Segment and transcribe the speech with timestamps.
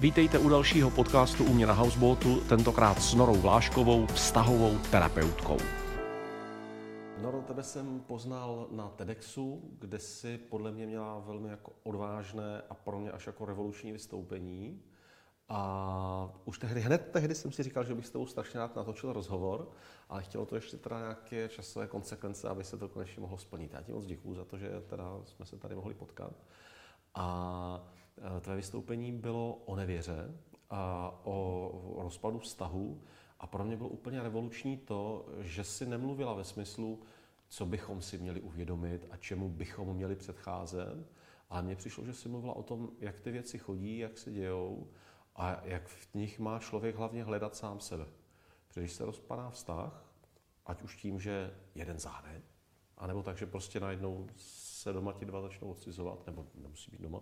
[0.00, 5.56] Vítejte u dalšího podcastu u mě na Houseboatu, tentokrát s Norou Vláškovou, vztahovou terapeutkou.
[7.22, 12.74] Noro, tebe jsem poznal na TEDxu, kde si podle mě měla velmi jako odvážné a
[12.74, 14.82] pro mě až jako revoluční vystoupení.
[15.48, 19.12] A už tehdy, hned tehdy jsem si říkal, že bych s tebou strašně rád natočil
[19.12, 19.68] rozhovor,
[20.08, 23.72] ale chtělo to ještě teda nějaké časové konsekvence, aby se to konečně mohlo splnit.
[23.72, 26.32] Já ti moc děkuju za to, že teda jsme se tady mohli potkat.
[27.14, 27.80] A
[28.40, 30.34] tvé vystoupení bylo o nevěře
[30.70, 33.02] a o rozpadu vztahu
[33.40, 37.02] a pro mě bylo úplně revoluční to, že si nemluvila ve smyslu,
[37.48, 41.06] co bychom si měli uvědomit a čemu bychom měli předcházet,
[41.50, 44.88] ale mně přišlo, že si mluvila o tom, jak ty věci chodí, jak se dějou
[45.36, 48.06] a jak v nich má člověk hlavně hledat sám sebe.
[48.68, 50.04] Protože když se rozpadá vztah,
[50.66, 52.42] ať už tím, že jeden záhne,
[52.96, 57.20] anebo tak, že prostě najednou se doma ti dva začnou odcizovat, nebo nemusí být doma,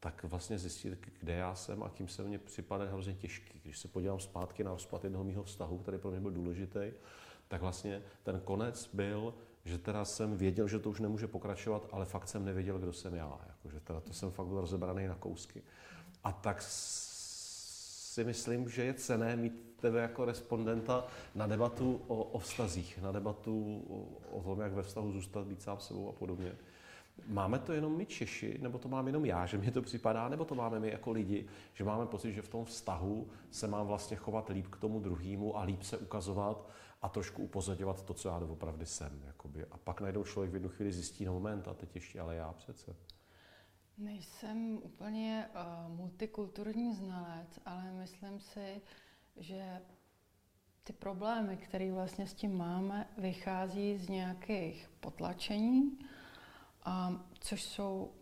[0.00, 3.60] tak vlastně zjistit, kde já jsem a kým se mně připadá hrozně těžký.
[3.62, 6.92] Když se podívám zpátky na rozpad jednoho mého vztahu, který pro mě byl důležitý,
[7.48, 12.04] tak vlastně ten konec byl, že teda jsem věděl, že to už nemůže pokračovat, ale
[12.04, 13.38] fakt jsem nevěděl, kdo jsem já.
[13.48, 15.62] Jako, že teda to jsem fakt byl rozebraný na kousky.
[16.24, 22.38] A tak si myslím, že je cené mít tebe jako respondenta na debatu o, o
[22.38, 26.56] vztazích, na debatu o, o tom, jak ve vztahu zůstat, být sám sebou a podobně.
[27.26, 30.44] Máme to jenom my Češi, nebo to mám jenom já, že mi to připadá, nebo
[30.44, 34.16] to máme my jako lidi, že máme pocit, že v tom vztahu se mám vlastně
[34.16, 36.68] chovat líp k tomu druhému a líp se ukazovat
[37.02, 39.22] a trošku upozorňovat to, co já doopravdy jsem.
[39.26, 39.66] Jakoby.
[39.70, 42.52] A pak najednou člověk v jednu chvíli zjistí, no moment, a teď ještě ale já
[42.52, 42.96] přece.
[43.98, 48.80] Nejsem úplně uh, multikulturní znalec, ale myslím si,
[49.36, 49.80] že
[50.84, 55.98] ty problémy, které vlastně s tím máme, vychází z nějakých potlačení,
[57.40, 58.12] což jsou,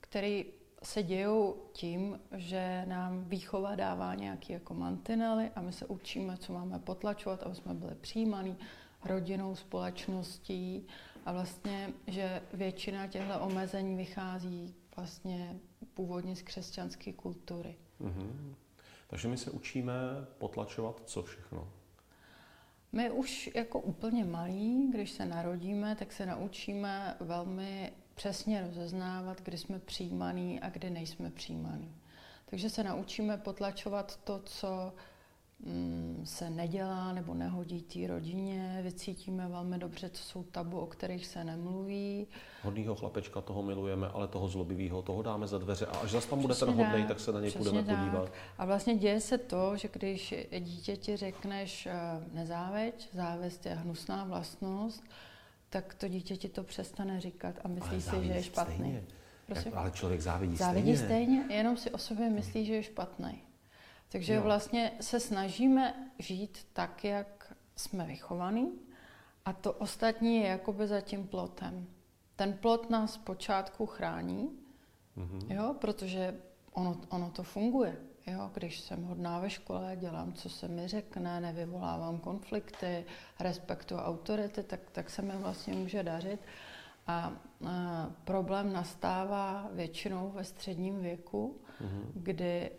[0.00, 0.42] které
[0.82, 6.52] se dějou tím, že nám výchova dává nějaké jako mantinely a my se učíme, co
[6.52, 8.56] máme potlačovat, aby jsme byli přijímaní
[9.04, 10.86] rodinou, společností
[11.26, 15.60] a vlastně, že většina těchto omezení vychází vlastně
[15.94, 17.76] původně z křesťanské kultury.
[18.00, 18.54] Mm-hmm.
[19.06, 19.92] Takže my se učíme
[20.38, 21.68] potlačovat co všechno?
[22.92, 29.58] My už jako úplně malí, když se narodíme, tak se naučíme velmi přesně rozeznávat, kdy
[29.58, 31.94] jsme přijímaný a kdy nejsme přijímaný.
[32.46, 34.92] Takže se naučíme potlačovat to, co
[36.24, 41.44] se nedělá nebo nehodí té rodině, vycítíme velmi dobře, co jsou tabu, o kterých se
[41.44, 42.26] nemluví.
[42.62, 46.42] Hodnýho chlapečka, toho milujeme, ale toho zlobivého, toho dáme za dveře a až zase tam
[46.42, 47.98] bude ten hodný, tak se na něj budeme tak.
[47.98, 48.32] podívat.
[48.58, 51.92] A vlastně děje se to, že když dítěti řekneš eh,
[52.32, 55.04] nezáveď, závist je hnusná vlastnost,
[55.70, 59.00] tak to dítě ti to přestane říkat a myslí si, že je špatný.
[59.48, 61.06] Jak, ale člověk závidí, závidí stejně.
[61.06, 63.42] stejně, jenom si o sobě myslí, že je špatný.
[64.12, 64.42] Takže jo.
[64.42, 68.72] vlastně se snažíme žít tak, jak jsme vychovaní
[69.44, 71.86] a to ostatní je jakoby za tím plotem.
[72.36, 74.50] Ten plot nás počátku chrání,
[75.16, 75.54] mm-hmm.
[75.54, 76.36] jo, protože
[76.72, 77.96] ono, ono to funguje.
[78.26, 83.04] Jo, když jsem hodná ve škole, dělám, co se mi řekne, nevyvolávám konflikty,
[83.40, 86.40] respektuji autority, tak, tak se mi vlastně může dařit.
[87.06, 87.32] A,
[87.66, 92.04] a problém nastává většinou ve středním věku, mm-hmm.
[92.14, 92.70] kdy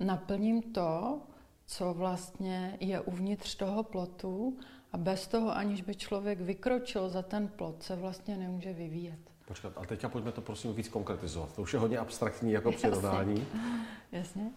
[0.00, 1.20] naplním to,
[1.66, 4.58] co vlastně je uvnitř toho plotu
[4.92, 9.18] a bez toho, aniž by člověk vykročil za ten plot, se vlastně nemůže vyvíjet.
[9.46, 11.54] Počkat, a teďka pojďme to prosím víc konkretizovat.
[11.54, 13.46] To už je hodně abstraktní jako přirovnání.
[14.12, 14.50] Jasně.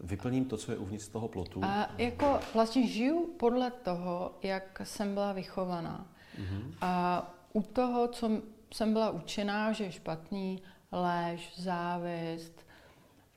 [0.00, 1.64] Vyplním to, co je uvnitř toho plotu.
[1.64, 6.06] A jako vlastně žiju podle toho, jak jsem byla vychovaná.
[6.38, 6.74] Mm-hmm.
[6.80, 8.30] A u toho, co
[8.74, 10.62] jsem byla učená, že je špatný,
[10.92, 12.61] léž, závist,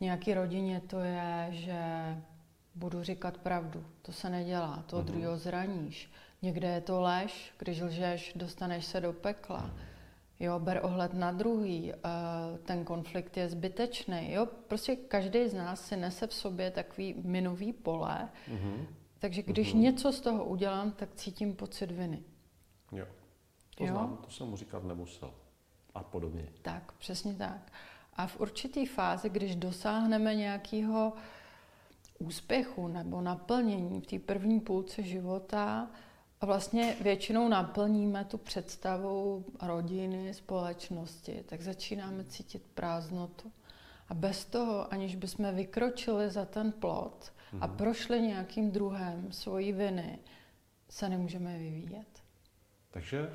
[0.05, 1.81] v nějaké rodině to je, že
[2.75, 3.85] budu říkat pravdu.
[4.01, 5.03] To se nedělá, to mm-hmm.
[5.03, 6.11] druhého zraníš.
[6.41, 9.71] Někde je to lež, když lžeš, dostaneš se do pekla.
[10.39, 11.97] Jo, ber ohled na druhý, eh,
[12.65, 14.31] ten konflikt je zbytečný.
[14.31, 18.85] Jo, prostě každý z nás si nese v sobě takový minový pole, mm-hmm.
[19.19, 19.79] takže když mm-hmm.
[19.79, 22.23] něco z toho udělám, tak cítím pocit viny.
[22.91, 23.05] Jo,
[23.75, 23.91] to jo?
[23.91, 25.33] znám, to jsem mu říkat nemusel.
[25.95, 26.47] A podobně.
[26.61, 27.71] Tak, přesně tak.
[28.15, 31.13] A v určitý fázi, když dosáhneme nějakého
[32.19, 35.87] úspěchu nebo naplnění v té první půlce života,
[36.41, 43.51] a vlastně většinou naplníme tu představu rodiny, společnosti, tak začínáme cítit prázdnotu.
[44.09, 47.57] A bez toho, aniž bychom vykročili za ten plot mm-hmm.
[47.61, 47.77] a mhm.
[47.77, 50.19] prošli nějakým druhem svojí viny,
[50.89, 52.07] se nemůžeme vyvíjet.
[52.91, 53.29] Takže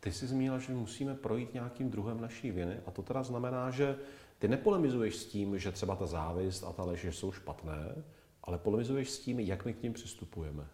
[0.00, 3.98] ty jsi zmínila, že musíme projít nějakým druhem naší viny a to teda znamená, že
[4.40, 8.04] Ty nepolemizuješ s tím, že třeba ta závist a ta lež jsou špatné,
[8.44, 10.66] ale polemizuješ s tím, jak my k ním přistupujeme.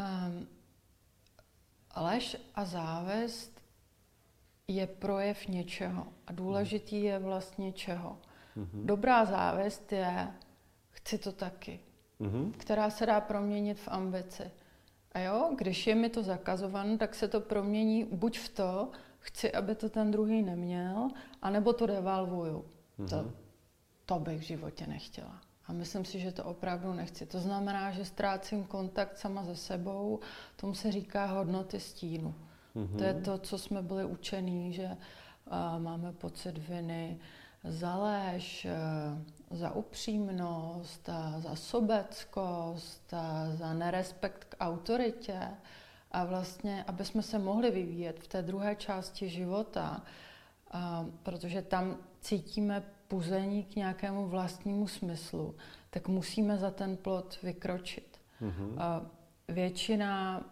[0.00, 0.48] Um,
[1.96, 3.60] lež a závist
[4.68, 8.18] je projev něčeho a důležitý je vlastně čeho.
[8.56, 8.84] Mm-hmm.
[8.84, 10.34] Dobrá závist je
[10.90, 11.80] chci to taky,
[12.20, 12.52] mm-hmm.
[12.52, 14.50] která se dá proměnit v ambici.
[15.12, 19.52] A jo, když je mi to zakazované, tak se to promění buď v to, chci,
[19.52, 21.08] aby to ten druhý neměl,
[21.42, 22.64] anebo to devalvuju.
[22.98, 23.08] Mm-hmm.
[23.08, 23.32] To,
[24.06, 25.40] to bych v životě nechtěla.
[25.66, 27.26] A myslím si, že to opravdu nechci.
[27.26, 30.20] To znamená, že ztrácím kontakt sama se sebou,
[30.56, 32.34] tomu se říká hodnoty stínu.
[32.76, 32.98] Mm-hmm.
[32.98, 37.18] To je to, co jsme byli učení, že uh, máme pocit viny
[37.64, 39.18] za lež, uh,
[39.52, 41.08] za upřímnost,
[41.38, 43.14] za sobeckost,
[43.54, 45.40] za nerespekt k autoritě.
[46.10, 50.02] A vlastně, aby jsme se mohli vyvíjet v té druhé části života,
[51.22, 55.54] protože tam cítíme puzení k nějakému vlastnímu smyslu,
[55.90, 58.20] tak musíme za ten plot vykročit.
[58.42, 58.74] Mm-hmm.
[58.78, 59.06] A
[59.48, 60.44] většina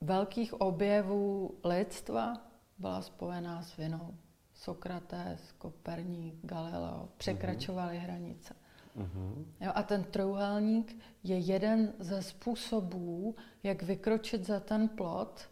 [0.00, 2.34] velkých objevů lidstva
[2.78, 4.14] byla spojená s vinou.
[4.56, 8.00] Sokrates, Koperník, Galileo překračovali mm-hmm.
[8.02, 8.54] hranice.
[8.96, 9.44] Mm-hmm.
[9.60, 15.48] Jo, a ten trojuhelník je jeden ze způsobů, jak vykročit za ten plot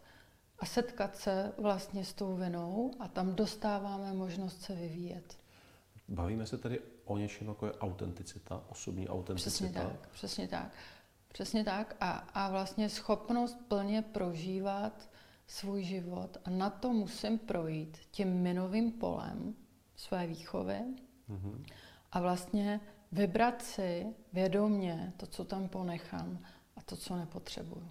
[0.59, 5.37] a setkat se vlastně s tou vinou a tam dostáváme možnost se vyvíjet.
[6.07, 9.49] Bavíme se tedy o něčem, jako je autenticita, osobní autenticita.
[9.49, 10.71] Přesně tak, přesně tak.
[11.27, 11.95] Přesně tak.
[11.99, 15.09] A, a vlastně schopnost plně prožívat
[15.47, 16.37] svůj život.
[16.45, 19.55] A na to musím projít tím minovým polem
[19.95, 20.79] své výchovy
[21.29, 21.63] mm-hmm.
[22.11, 22.79] a vlastně
[23.11, 26.39] vybrat si vědomě to, co tam ponechám
[26.75, 27.87] a to, co nepotřebuju.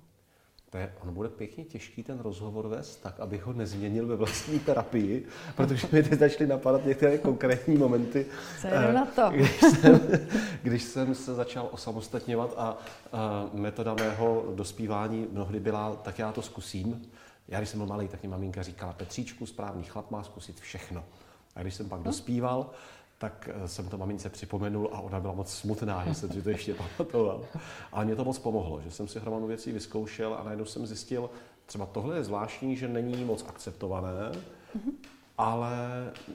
[0.75, 4.59] To je, on bude pěkně těžký ten rozhovor vést tak, abych ho nezměnil ve vlastní
[4.59, 8.27] terapii, protože mi teď začaly napadat některé konkrétní momenty.
[8.61, 9.31] Co je na to?
[9.31, 10.01] Když jsem,
[10.63, 12.79] když jsem se začal osamostatňovat a,
[13.13, 17.11] a metoda mého dospívání mnohdy byla, tak já to zkusím.
[17.49, 21.05] Já, když jsem byl malý, tak mi maminka říkala, Petříčku, správný chlap má zkusit všechno.
[21.57, 22.05] A když jsem pak hm?
[22.05, 22.71] dospíval,
[23.19, 26.51] tak eh, jsem to mamince připomenul a ona byla moc smutná, že jsem si to
[26.51, 27.45] ještě pamatoval.
[27.93, 31.31] Ale mě to moc pomohlo, že jsem si hromadu věcí vyzkoušel a najednou jsem zjistil,
[31.67, 34.33] třeba tohle je zvláštní, že není moc akceptované,
[35.39, 35.77] ale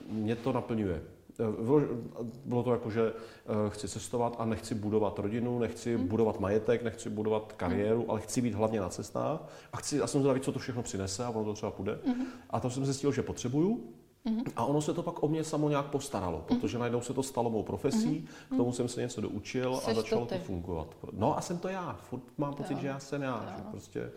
[0.08, 1.02] mě to naplňuje.
[1.40, 6.08] Eh, bylo to jako, že eh, chci cestovat a nechci budovat rodinu, nechci hmm.
[6.08, 9.40] budovat majetek, nechci budovat kariéru, ale chci být hlavně na cestách
[9.72, 11.98] a chci, a jsem zvědavý, co to všechno přinese a ono to třeba půjde.
[12.06, 12.26] Hmm.
[12.50, 13.80] A to jsem zjistil, že potřebuju
[14.24, 14.52] Mm-hmm.
[14.56, 16.46] A ono se to pak o mě samo nějak postaralo, mhm.
[16.46, 16.80] protože mm-hmm.
[16.80, 18.54] najednou se to stalo mou profesí, mm-hmm.
[18.54, 20.96] k tomu jsem se něco doučil Jseš a začalo to, to fungovat.
[21.12, 23.70] No a jsem to já, furt mám pocit, že já jsem já, to že ono.
[23.70, 24.12] prostě...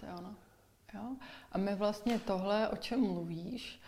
[0.00, 0.34] To je ono.
[0.94, 1.16] Jo?
[1.52, 3.80] A my vlastně tohle, o čem mluvíš,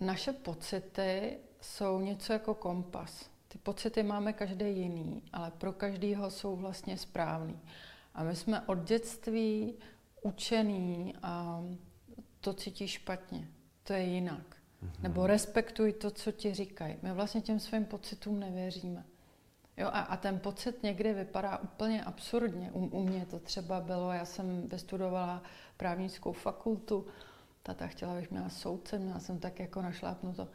[0.00, 3.30] naše pocity jsou něco jako kompas.
[3.48, 7.60] Ty pocity máme každý jiný, ale pro každýho jsou vlastně správný.
[8.14, 9.74] A my jsme od dětství
[10.22, 11.62] učený a
[12.40, 13.48] to cítí špatně,
[13.82, 14.56] to je jinak.
[14.56, 15.02] Mm-hmm.
[15.02, 16.96] Nebo respektuj to, co ti říkají.
[17.02, 19.04] My vlastně těm svým pocitům nevěříme.
[19.76, 22.70] Jo, a, a ten pocit někdy vypadá úplně absurdně.
[22.72, 25.42] U, u mě to třeba bylo, já jsem vystudovala
[25.76, 27.06] právnickou fakultu,
[27.62, 30.48] tata chtěla, abych měla soudce, měla jsem tak jako našlápnuto.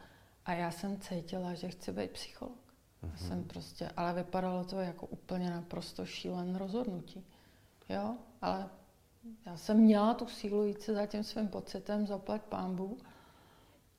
[0.44, 2.58] A já jsem cítila, že chci být psycholog.
[3.02, 3.28] Mm-hmm.
[3.28, 7.24] Jsem prostě, ale vypadalo to jako úplně naprosto šílen rozhodnutí.
[7.88, 8.68] Jo, ale
[9.46, 12.98] já jsem měla tu sílu jít se za tím svým pocitem, zaplať pámbu.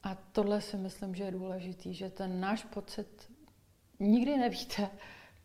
[0.04, 3.32] A tohle si myslím, že je důležitý, že ten náš pocit
[4.00, 4.90] nikdy nevíte,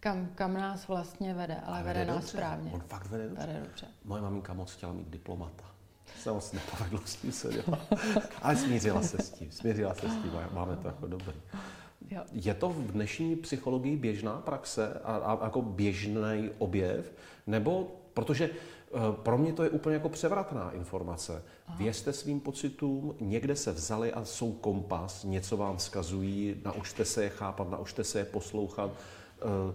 [0.01, 2.73] kam, kam nás vlastně vede, ale, ale vede, vede nás správně.
[2.73, 3.47] On fakt vede dobře.
[3.47, 3.87] vede dobře.
[4.05, 5.76] Moje maminka moc chtěla mít diplomata.
[6.27, 7.65] Se moc nepovedlo s tím se
[8.43, 11.37] Ale smířila se s tím, smířila se s tím a máme to jako dobrý.
[12.11, 12.23] Jo.
[12.33, 17.13] Je to v dnešní psychologii běžná praxe a, a jako běžný objev?
[17.47, 18.51] Nebo, protože
[18.97, 21.43] Eh, pro mě to je úplně jako převratná informace.
[21.67, 21.79] Aha.
[21.79, 27.29] Věřte svým pocitům, někde se vzali a jsou kompas, něco vám vzkazují, naučte se je
[27.29, 28.91] chápat, naučte se je poslouchat.
[29.43, 29.75] Eh,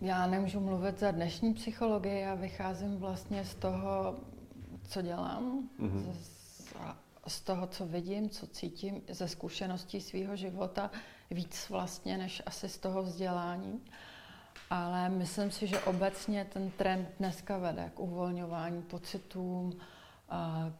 [0.00, 4.16] já nemůžu mluvit za dnešní psychologii, já vycházím vlastně z toho,
[4.88, 6.12] co dělám, mm-hmm.
[6.12, 6.38] z,
[7.26, 10.90] z toho, co vidím, co cítím, ze zkušeností svého života,
[11.30, 13.80] víc vlastně, než asi z toho vzdělání.
[14.70, 19.78] Ale myslím si, že obecně ten trend dneska vede k uvolňování pocitům,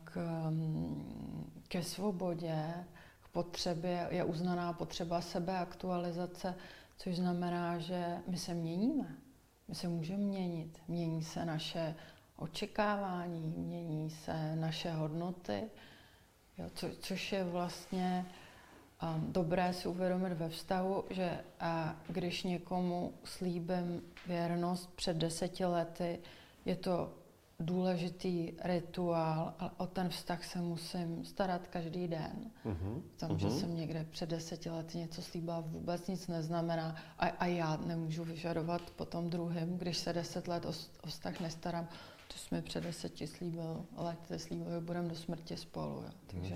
[0.05, 0.17] k,
[0.51, 2.75] mm, ke svobodě,
[3.23, 6.55] k potřebě, je uznaná potřeba sebeaktualizace,
[6.97, 9.17] což znamená, že my se měníme.
[9.69, 10.79] My se můžeme měnit.
[10.89, 11.95] Mění se naše
[12.39, 15.63] očekávání, mění se naše hodnoty,
[16.59, 18.27] jo, co, což je vlastně
[19.19, 21.41] dobré si uvědomit ve vztahu, že
[22.09, 26.19] když někomu slíbím věrnost před deseti lety,
[26.65, 27.15] je to
[27.61, 32.51] důležitý rituál, ale o ten vztah se musím starat každý den.
[32.67, 33.03] Uh-huh.
[33.17, 33.37] Tam, uh-huh.
[33.37, 38.25] že jsem někde před deseti lety něco slíbila, vůbec nic neznamená a, a já nemůžu
[38.25, 41.89] vyžadovat po tom druhém, když se deset let o, o vztah nestarám,
[42.29, 46.03] to jsme před deseti slíbil, letě slíbil, že budeme do smrti spolu.
[46.05, 46.11] Jo.
[46.27, 46.55] Takže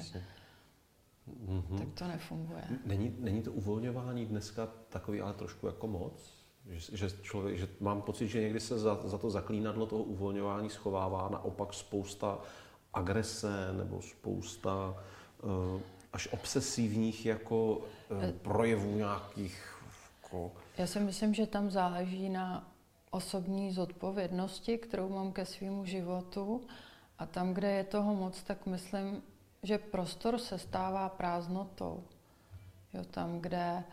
[1.47, 1.79] uh-huh.
[1.79, 2.65] tak to nefunguje.
[2.87, 6.43] Není, není to uvolňování dneska takový ale trošku jako moc?
[6.71, 10.71] Že, že, člověk, že mám pocit, že někdy se za, za to zaklínadlo toho uvolňování
[10.71, 12.39] schovává naopak spousta
[12.93, 15.05] agrese nebo spousta
[15.43, 15.81] uh,
[16.13, 19.75] až obsesivních jako uh, projevů nějakých.
[20.23, 20.53] Jako...
[20.79, 22.72] Já si myslím, že tam záleží na
[23.13, 26.61] osobní zodpovědnosti, kterou mám ke svýmu životu
[27.19, 29.23] a tam, kde je toho moc, tak myslím,
[29.63, 32.05] že prostor se stává prázdnotou.
[32.95, 33.85] Jo, tam, kde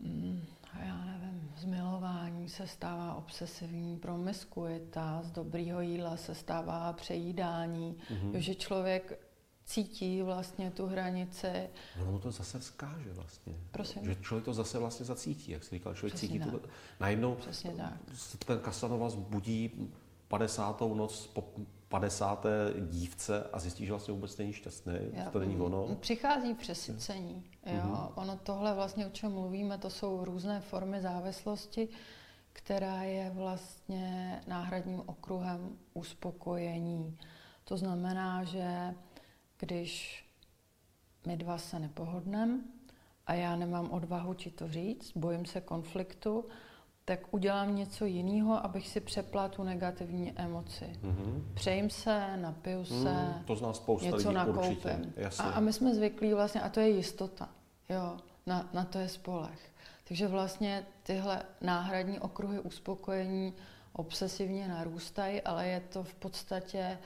[0.00, 0.44] mm,
[0.86, 8.36] já nevím, z milování se stává obsesivní promiskuita, z dobrýho jídla se stává přejídání, mm-hmm.
[8.36, 9.29] že člověk
[9.70, 11.68] cítí vlastně tu hranici.
[11.98, 13.54] No, ono to zase vzkáže vlastně.
[13.70, 14.04] Prosím?
[14.04, 16.50] Že člověk to zase vlastně zacítí, jak jsi říkal, člověk Přesně cítí tak.
[16.50, 16.60] tu...
[17.00, 17.92] Najednou Přesně tak.
[18.46, 19.90] ten Kasanova zbudí
[20.28, 20.80] 50.
[20.80, 21.44] noc po
[21.88, 22.46] 50.
[22.90, 25.96] dívce a zjistí, že vlastně vůbec není šťastný, Já, to není ono.
[26.00, 27.44] Přichází přesycení.
[27.66, 27.72] Jo?
[27.72, 28.12] Mm-hmm.
[28.14, 31.88] Ono tohle vlastně, o čem mluvíme, to jsou různé formy závislosti,
[32.52, 37.18] která je vlastně náhradním okruhem uspokojení.
[37.64, 38.94] To znamená, že
[39.60, 40.24] když
[41.26, 42.58] my dva se nepohodneme
[43.26, 46.44] a já nemám odvahu ti to říct, bojím se konfliktu,
[47.04, 50.84] tak udělám něco jiného, abych si přepla tu negativní emoci.
[50.84, 51.42] Mm-hmm.
[51.54, 55.14] Přejím se, napiju se, mm, to zná spousta něco lidí, nakoupím.
[55.38, 57.48] A, a my jsme zvyklí vlastně, a to je jistota,
[57.88, 59.72] jo, na, na to je spolech.
[60.08, 63.54] Takže vlastně tyhle náhradní okruhy uspokojení
[63.92, 66.98] obsesivně narůstají, ale je to v podstatě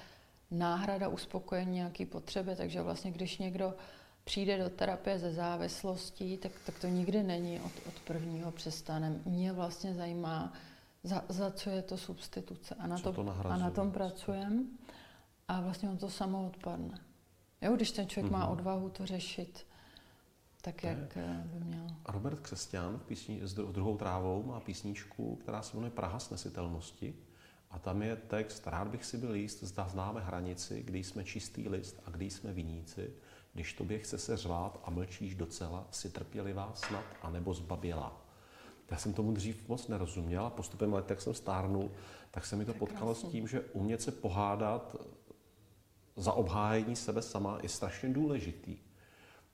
[0.59, 3.75] náhrada uspokojení nějaký potřeby, takže vlastně když někdo
[4.25, 9.21] přijde do terapie ze závislostí, tak, tak to nikdy není od, od prvního přestane.
[9.25, 10.53] Mě vlastně zajímá,
[11.05, 12.75] za, za co je to substituce.
[12.75, 14.63] A na, to, to a na tom pracujeme
[15.49, 16.99] a vlastně on to samo odpadne.
[17.63, 18.39] Jo, když ten člověk mm-hmm.
[18.39, 18.53] má mhm.
[18.53, 19.67] odvahu to řešit,
[20.63, 21.87] tak jak eh, by měl.
[22.09, 27.15] Robert Křesťan v, písni, s druhou trávou má písničku, která se jmenuje Praha snesitelnosti.
[27.75, 31.69] A tam je text, rád bych si byl jíst, zda známe hranici, kdy jsme čistý
[31.69, 33.11] list a kdy jsme viníci,
[33.53, 38.21] když tobě chce se řvát a mlčíš docela, si trpělivá snad, anebo zbabělá.
[38.91, 41.91] Já jsem tomu dřív moc nerozuměl a postupem let, jak jsem stárnul,
[42.31, 44.97] tak se mi to potkalo s tím, že umět se pohádat
[46.17, 48.77] za obhájení sebe sama je strašně důležitý.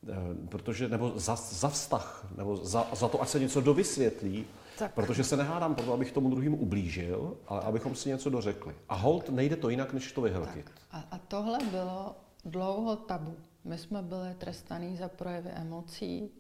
[0.09, 4.47] Eh, protože, nebo za, za vztah, nebo za, za to, ať se něco dovysvětlí,
[4.85, 4.95] tak.
[4.95, 8.75] protože se nehádám proto, abych tomu druhému ublížil, ale abychom si něco dořekli.
[8.89, 10.71] A hold, nejde to jinak, než to vyhrotit.
[10.91, 13.37] A, a tohle bylo dlouho tabu.
[13.65, 16.31] My jsme byli trestaní za projevy emocí,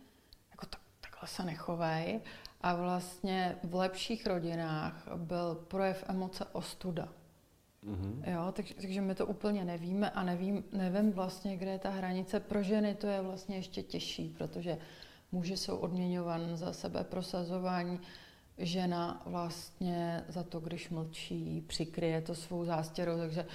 [0.51, 2.21] jako tak, takhle se nechovej.
[2.61, 7.09] A vlastně v lepších rodinách byl projev emoce ostuda.
[7.87, 8.33] Mm-hmm.
[8.33, 12.41] Jo, tak, takže my to úplně nevíme a nevím, nevím vlastně, kde je ta hranice.
[12.41, 14.79] Pro ženy to je vlastně ještě těžší, protože
[15.33, 18.01] muži jsou odměňovan za sebe prosazování,
[18.61, 23.47] žena vlastně za to, když mlčí, přikryje to svou zástěrou, takže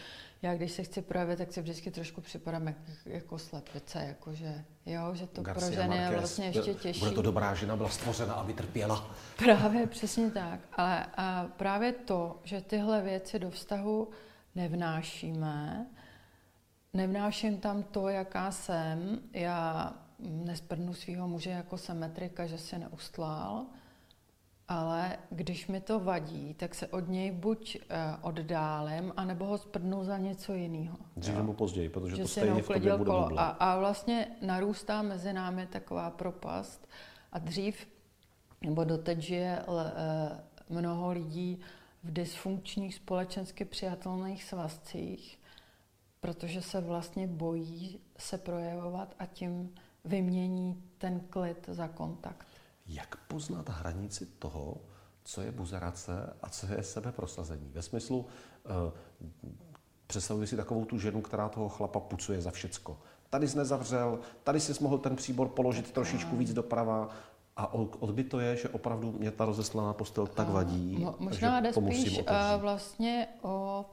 [0.42, 5.16] já když se chci projevit, tak si vždycky trošku připadám jak, jako slepice, jakože, jo,
[5.16, 7.00] že to Garcia pro ženy je vlastně ještě těžší.
[7.00, 9.10] Bude to dobrá žena, byla stvořena, aby trpěla.
[9.38, 10.60] Právě, přesně tak.
[10.74, 14.10] Ale a právě to, že tyhle věci do vztahu
[14.56, 15.86] nevnášíme,
[16.94, 23.66] nevnáším tam to, jaká jsem, já nesprdnu svého muže jako symetrika, že se neustlál,
[24.68, 27.88] ale když mi to vadí, tak se od něj buď uh,
[28.22, 30.98] oddálím, anebo ho sprdnu za něco jiného.
[31.16, 33.40] Dřív nebo později, protože že to stejně v tobě bude kolo.
[33.40, 36.88] A, a vlastně narůstá mezi námi taková propast
[37.32, 37.88] a dřív,
[38.62, 39.76] nebo doteď žije uh,
[40.70, 41.60] mnoho lidí
[42.04, 45.40] v dysfunkčních společensky přijatelných svazcích,
[46.20, 49.74] protože se vlastně bojí se projevovat a tím
[50.06, 52.48] vymění ten klid za kontakt.
[52.88, 54.78] Jak poznat hranici toho,
[55.24, 57.72] co je buzerace a co je sebeprosazení?
[57.74, 58.94] Ve smyslu, uh,
[60.08, 62.98] představuji si takovou tu ženu, která toho chlapa pucuje za všecko.
[63.30, 67.10] Tady jsi nezavřel, tady jsi mohl ten příbor položit trošičku víc doprava,
[67.58, 70.98] a odbyt to je, že opravdu mě ta rozeslaná postel tak vadí.
[71.00, 72.26] Mo- možná jde spíš uh,
[72.58, 73.86] vlastně o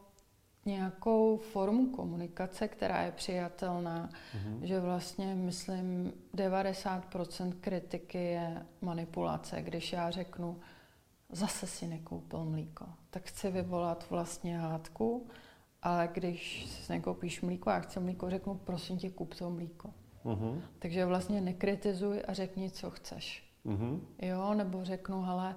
[0.65, 4.63] nějakou formu komunikace, která je přijatelná, mm-hmm.
[4.63, 9.63] že vlastně, myslím, 90% kritiky je manipulace.
[9.63, 10.61] Když já řeknu,
[11.33, 15.27] zase si nekoupil mlíko, tak chci vyvolat vlastně hádku,
[15.83, 19.91] ale když si nekoupíš mlíko a chci mlíko, řeknu, prosím tě, kup to mlíko.
[20.25, 20.61] Mm-hmm.
[20.79, 23.53] Takže vlastně nekritizuj a řekni, co chceš.
[23.67, 24.01] Mm-hmm.
[24.23, 25.57] Jo, nebo řeknu, hele,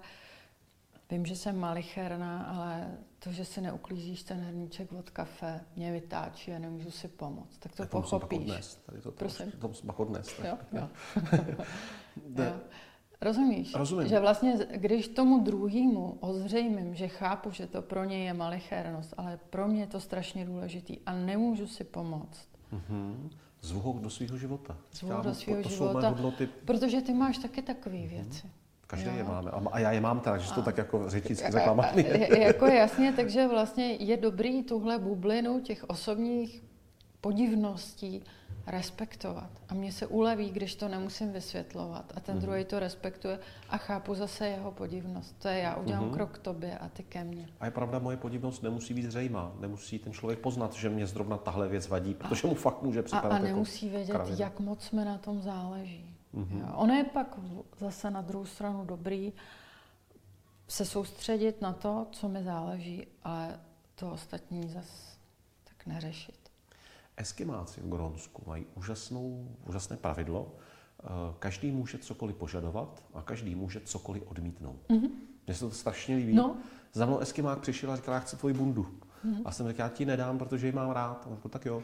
[1.11, 6.53] vím, že jsem malicherná, ale to, že si neuklízíš ten hrníček od kafe, mě vytáčí
[6.53, 7.57] a nemůžu si pomoct.
[7.57, 8.39] Tak to tak pochopíš.
[8.39, 9.51] Odnes, tady to, Prosím.
[9.51, 10.39] To, to odnes.
[10.39, 10.89] Jo, jo.
[12.35, 12.53] jo.
[13.21, 13.75] Rozumíš?
[13.75, 14.07] Rozumím.
[14.07, 19.39] Že vlastně, když tomu druhému ozřejmím, že chápu, že to pro něj je malichernost, ale
[19.49, 22.49] pro mě je to strašně důležitý a nemůžu si pomoct.
[22.73, 23.29] Mm-hmm.
[23.61, 24.77] Zvu ho do svého života.
[24.91, 26.47] Zvu do svého života, hodnoty...
[26.65, 28.09] protože ty máš taky takové mm-hmm.
[28.09, 28.47] věci.
[28.87, 29.15] Každý jo.
[29.17, 29.51] je máme.
[29.71, 31.91] A já je mám tak, že to tak jako řečnicky řekla
[32.37, 36.63] Jako jasně, takže vlastně je dobrý tuhle bublinu těch osobních
[37.21, 38.23] podivností
[38.67, 39.49] respektovat.
[39.69, 42.13] A mně se uleví, když to nemusím vysvětlovat.
[42.15, 42.41] A ten mm-hmm.
[42.41, 43.39] druhý to respektuje
[43.69, 45.35] a chápu zase jeho podivnost.
[45.39, 46.13] To je já udělám mm-hmm.
[46.13, 47.49] krok k tobě a ty ke mně.
[47.59, 49.51] A je pravda, moje podivnost nemusí být zřejmá.
[49.59, 53.31] Nemusí ten člověk poznat, že mě zrovna tahle věc vadí, protože mu fakt může připadat
[53.31, 54.37] A, a jako nemusí jako vědět, kravina.
[54.39, 56.14] jak moc mi na tom záleží.
[56.35, 56.71] Mm-hmm.
[56.75, 57.39] Ono je pak
[57.77, 59.33] zase na druhou stranu dobrý
[60.67, 63.59] se soustředit na to, co mi záleží, ale
[63.95, 65.17] to ostatní zase
[65.63, 66.51] tak neřešit.
[67.17, 70.51] Eskimáci v Grónsku mají úžasnou, úžasné pravidlo.
[71.03, 71.07] Eh,
[71.39, 74.79] každý může cokoliv požadovat a každý může cokoliv odmítnout.
[74.89, 75.09] Mm-hmm.
[75.47, 76.33] Mně se to strašně líbí.
[76.33, 76.57] No.
[76.93, 78.83] Za mnou Eskimák přišel a říkal, já chci tvoji bundu.
[79.25, 79.41] Mm-hmm.
[79.45, 81.23] A jsem řekl, já ti nedám, protože ji mám rád.
[81.25, 81.83] A on řekl, tak jo.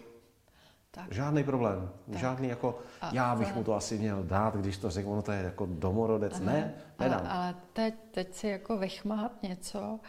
[0.91, 1.13] Tak.
[1.13, 1.89] Žádný problém.
[2.05, 2.19] Tak.
[2.19, 3.57] Žádný jako, a, já bych ale...
[3.57, 6.33] mu to asi měl dát, když to řekl, ono to je jako domorodec.
[6.35, 7.19] Aha, ne, nedám.
[7.19, 9.99] Ale, ale teď, teď si jako vychmát něco,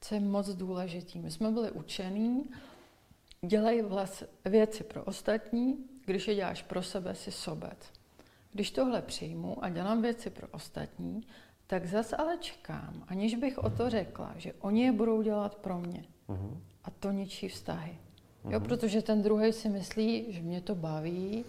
[0.00, 1.18] co je moc důležitý.
[1.18, 2.50] My jsme byli učení,
[3.40, 7.78] dělej vlas věci pro ostatní, když je děláš pro sebe, si sobec.
[8.52, 11.26] Když tohle přijmu a dělám věci pro ostatní,
[11.66, 15.78] tak zas ale čekám, aniž bych o to řekla, že oni je budou dělat pro
[15.78, 16.04] mě.
[16.28, 16.60] Uh-huh.
[16.84, 17.98] A to ničí vztahy.
[18.44, 18.62] Jo, mhm.
[18.62, 21.44] protože ten druhý si myslí, že mě to baví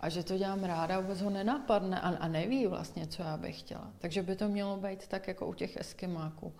[0.00, 3.60] a že to dělám ráda, vůbec ho nenapadne a, a neví vlastně, co já bych
[3.60, 3.90] chtěla.
[3.98, 6.52] Takže by to mělo být tak jako u těch eskimáků.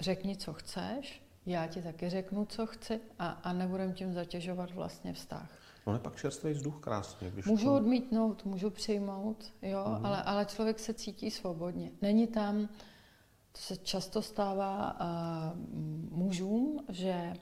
[0.00, 5.12] Řekni, co chceš, já ti taky řeknu, co chci a, a nebudem tím zatěžovat vlastně
[5.12, 5.50] vztah.
[5.86, 7.30] No, je pak čerstvý vzduch krásně.
[7.30, 7.74] Když můžu to...
[7.74, 10.06] odmítnout, můžu přijmout, jo, mm.
[10.06, 11.90] ale, ale člověk se cítí svobodně.
[12.02, 12.68] Není tam,
[13.52, 17.34] to se často stává uh, mužům, že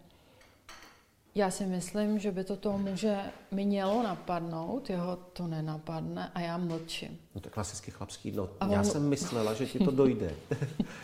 [1.34, 3.18] já si myslím, že by to toho muže
[3.50, 7.18] mělo napadnout, jeho to nenapadne a já mlčím.
[7.34, 8.32] No to je klasicky chlapský.
[8.32, 8.84] No, a já on...
[8.84, 10.34] jsem myslela, že ti to dojde.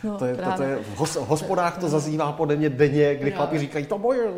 [0.03, 3.15] no, to, je, to, to je, v, hos, v hospodách to zazývá pode mě denně,
[3.15, 4.33] kdy chlapi říkají, to boje.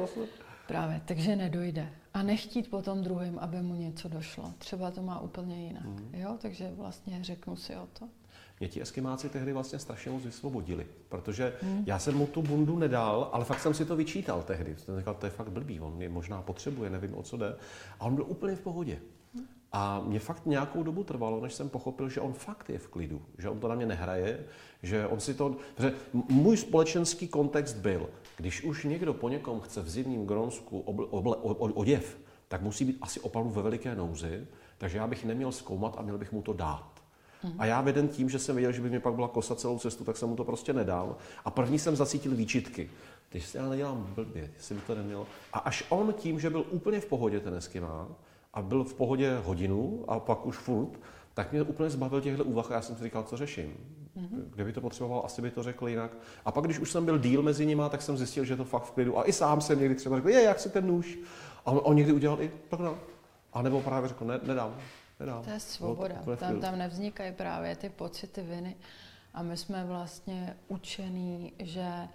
[0.68, 1.90] Právě, takže nedojde.
[2.14, 4.54] A nechtít potom druhým, aby mu něco došlo.
[4.58, 5.86] Třeba to má úplně jinak.
[5.86, 6.10] Mm.
[6.14, 6.38] Jo?
[6.42, 8.10] Takže vlastně řeknu si o to
[8.60, 11.84] mě ti eskimáci tehdy vlastně strašně moc vysvobodili, protože hmm.
[11.88, 14.76] já jsem mu tu bundu nedal, ale fakt jsem si to vyčítal tehdy.
[14.78, 17.56] Jsem říkal, to je fakt blbý, on mě možná potřebuje, nevím, o co jde.
[18.00, 19.00] A on byl úplně v pohodě.
[19.72, 23.22] A mě fakt nějakou dobu trvalo, než jsem pochopil, že on fakt je v klidu,
[23.38, 24.46] že on to na mě nehraje,
[24.84, 25.56] že on si to...
[25.80, 31.06] Že můj společenský kontext byl, když už někdo po někom chce v zimním Gronsku oble,
[31.36, 32.18] oble, oděv,
[32.48, 36.18] tak musí být asi opravdu ve veliké nouzi, takže já bych neměl zkoumat a měl
[36.18, 36.89] bych mu to dát.
[37.58, 40.04] A já veden tím, že jsem věděl, že by mě pak byla kosa celou cestu,
[40.04, 41.16] tak jsem mu to prostě nedal.
[41.46, 42.90] A první jsem zacítil výčitky.
[43.30, 45.28] Teď si já nedělám blbě, jestli by to nemělo.
[45.54, 48.08] A až on tím, že byl úplně v pohodě ten Eskimá,
[48.54, 51.00] a byl v pohodě hodinu a pak už furt,
[51.34, 53.78] tak mě úplně zbavil těchto úvah a já jsem si říkal, co řeším.
[54.18, 54.44] Mm-hmm.
[54.50, 56.12] Kdyby to potřeboval, asi by to řekl jinak.
[56.46, 58.84] A pak, když už jsem byl díl mezi nimi, tak jsem zjistil, že to fakt
[58.84, 59.20] v klidu.
[59.20, 61.20] A i sám jsem někdy třeba řekl, je, jak si ten nůž.
[61.66, 62.80] A on, on někdy udělal i tak.
[63.54, 64.76] A nebo právě řekl, ne, nedám.
[65.20, 65.44] Nedám.
[65.44, 66.16] To je svoboda.
[66.38, 68.76] Tam, tam nevznikají právě ty pocity viny.
[69.34, 72.08] A my jsme vlastně učení, že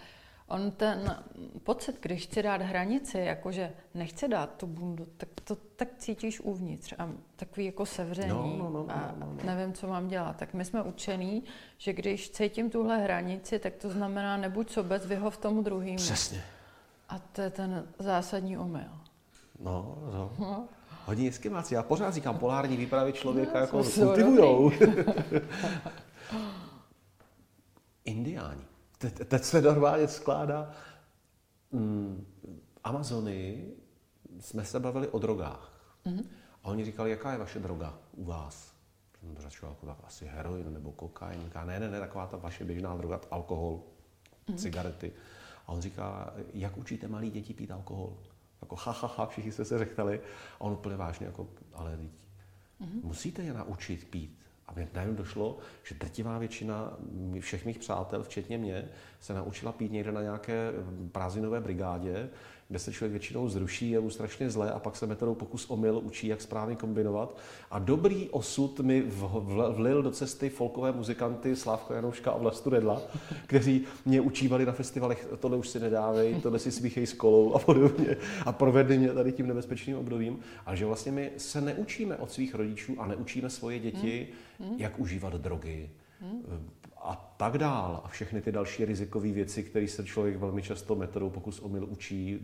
[0.49, 1.25] on ten
[1.63, 6.95] pocit, když chci dát hranici, jakože nechci dát tu bundu, tak to tak cítíš uvnitř
[6.99, 9.45] a takový jako sevření no, no, no, a no, no, no.
[9.45, 10.37] nevím, co mám dělat.
[10.37, 11.45] Tak my jsme učení,
[11.79, 15.97] že když cítím tuhle hranici, tak to znamená nebuď sobec, vyhov tomu druhému.
[15.97, 16.43] Přesně.
[17.09, 18.91] A to je ten zásadní omyl.
[19.61, 20.33] No, no.
[20.39, 20.69] no.
[21.05, 21.75] Hodně eskimáci.
[21.75, 24.73] Já pořád říkám, polární výpravy člověka no, jako kultivujou.
[28.05, 28.65] Indiáni.
[28.99, 30.71] Te, teď se normálně skládá.
[31.73, 32.27] Mm,
[32.85, 33.65] Amazony
[34.41, 35.73] jsme se bavili o drogách.
[36.07, 36.25] Mm-hmm.
[36.63, 38.75] A oni říkali, jaká je vaše droga u vás?
[39.21, 41.45] Jsem začal jako tak asi heroin nebo kokain.
[41.45, 43.83] Říká, ne, ne, ne, taková ta vaše běžná droga, alkohol,
[44.49, 44.57] mm-hmm.
[44.57, 45.13] cigarety.
[45.67, 48.17] A on říká, jak učíte malí děti pít alkohol?
[48.65, 50.21] Jako ha, ha, ha, všichni jste se řechtali.
[50.55, 52.11] A on úplně vážně, jako, ale lidi,
[52.81, 53.05] mm-hmm.
[53.05, 54.39] musíte je naučit pít.
[54.67, 56.97] A mě najednou došlo, že drtivá většina
[57.41, 58.89] všech mých přátel, včetně mě,
[59.21, 60.73] se naučila pít někde na nějaké
[61.13, 62.31] prázdninové brigádě,
[62.69, 66.01] kde se člověk většinou zruší, je mu strašně zle a pak se metodou pokus omyl
[66.05, 67.39] učí, jak správně kombinovat.
[67.71, 69.05] A dobrý osud mi
[69.71, 73.03] vlil do cesty folkové muzikanty Slávka Janouška a Vlastu Redla,
[73.47, 77.59] kteří mě učívali na festivalech, tohle už si nedávej, tohle si smíchej s kolou a
[77.59, 78.17] podobně.
[78.47, 80.39] A provedli mě tady tím nebezpečným obdobím.
[80.67, 84.29] A že vlastně my se neučíme od svých rodičů a neučíme svoje děti,
[84.61, 84.75] hmm.
[84.79, 86.71] jak užívat drogy, hmm
[87.05, 88.01] a tak dál.
[88.05, 92.41] A všechny ty další rizikové věci, které se člověk velmi často metodou pokus omyl učí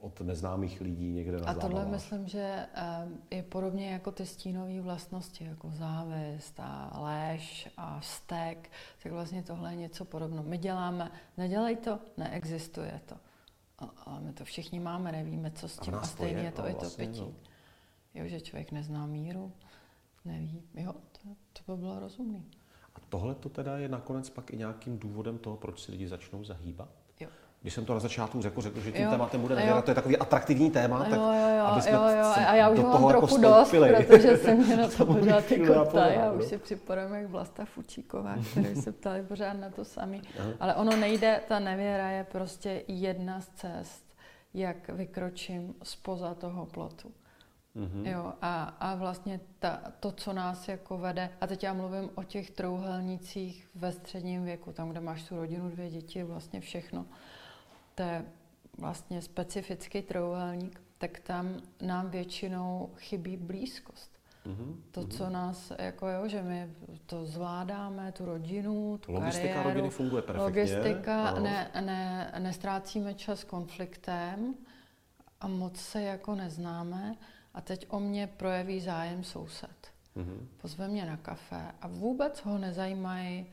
[0.00, 1.88] od neznámých lidí někde na A tohle zábavách.
[1.88, 8.70] myslím, že eh, je podobně jako ty stínové vlastnosti, jako závist a léž a stek,
[9.02, 10.44] tak vlastně tohle je něco podobného.
[10.44, 13.16] My děláme, nedělej to, neexistuje to.
[14.06, 15.94] Ale my to všichni máme, nevíme, co s tím.
[15.94, 17.20] A, a stejně je, je to no, i to vlastně, pití.
[17.20, 17.34] No.
[18.14, 19.52] Jo, že člověk nezná míru,
[20.24, 20.62] neví.
[20.74, 22.40] Jo, to, to by bylo rozumné.
[23.08, 26.88] Tohle to teda je nakonec pak i nějakým důvodem toho, proč si lidi začnou zahýbat?
[27.20, 27.28] Jo.
[27.62, 29.94] Když jsem to na začátku řekl, řekl že tím jo, tématem bude nevěra, to je
[29.94, 32.82] takový atraktivní téma, jo, tak jo, jo, aby jsme jo, jo, a já už do
[32.82, 33.70] mám trochu jako dost,
[34.06, 36.06] protože se mě na to pořád jako ptá.
[36.06, 40.22] Já už si připadám jak Vlasta Fučíková, který se ptali pořád na to samý.
[40.60, 44.04] Ale ono nejde, ta nevěra je prostě jedna z cest,
[44.54, 47.12] jak vykročím spoza toho plotu.
[47.80, 48.06] Mm-hmm.
[48.06, 52.22] Jo, a, a vlastně ta, to, co nás jako vede, a teď já mluvím o
[52.22, 57.06] těch trouhelnících ve středním věku, tam, kde máš tu rodinu, dvě děti, vlastně všechno,
[57.94, 58.24] to je
[58.78, 64.10] vlastně specifický trouhelník, tak tam nám většinou chybí blízkost.
[64.46, 64.74] Mm-hmm.
[64.90, 65.32] To, co mm-hmm.
[65.32, 66.70] nás, jako jo, že my
[67.06, 69.68] to zvládáme, tu rodinu, tu logistika kariéru.
[69.68, 70.44] rodiny funguje perfektně.
[70.44, 74.54] Logistika, ne, ne, nestrácíme čas konfliktem
[75.40, 77.16] a moc se jako neznáme.
[77.54, 79.88] A teď o mě projeví zájem soused.
[80.16, 80.46] Mm-hmm.
[80.56, 83.46] Pozve mě na kafe a vůbec ho nezajímají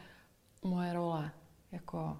[0.63, 1.31] moje role,
[1.71, 2.17] jako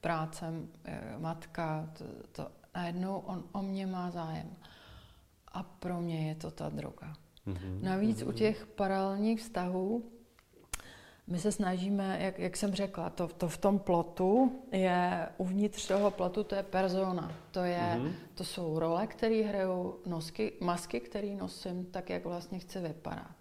[0.00, 0.52] práce,
[0.84, 4.56] eh, matka, to, to, najednou on o mě má zájem.
[5.48, 7.14] A pro mě je to ta droga.
[7.46, 7.82] Mm-hmm.
[7.82, 8.28] Navíc mm-hmm.
[8.28, 10.10] u těch paralelních vztahů
[11.30, 16.10] my se snažíme, jak, jak jsem řekla, to, to v tom plotu je, uvnitř toho
[16.10, 17.32] plotu to je persona.
[17.50, 18.12] To, je, mm-hmm.
[18.34, 23.34] to jsou role, které hrajou, nosky, masky, které nosím, tak jak vlastně chci vypadat.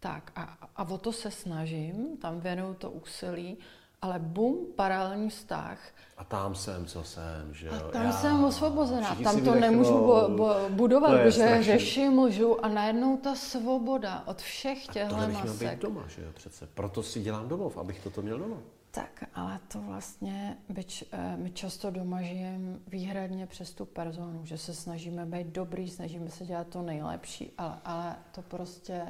[0.00, 3.58] Tak a, a o to se snažím, tam věnuju to úsilí,
[4.02, 5.78] ale bum, paralelní vztah.
[6.16, 7.72] A tam jsem, co jsem, že jo?
[7.74, 12.68] A tam Já, jsem osvobozená, tam to nemůžu bo, bo, budovat, protože řeším, lžu a
[12.68, 15.36] najednou ta svoboda od všech těchto masek.
[15.36, 16.68] A to být doma, že jo, přece.
[16.74, 18.56] Proto si dělám domov, abych toto měl doma.
[18.90, 24.58] Tak, ale to vlastně, byč, eh, my často doma žijeme výhradně přes tu personu, že
[24.58, 29.06] se snažíme být dobrý, snažíme se dělat to nejlepší, ale, ale to prostě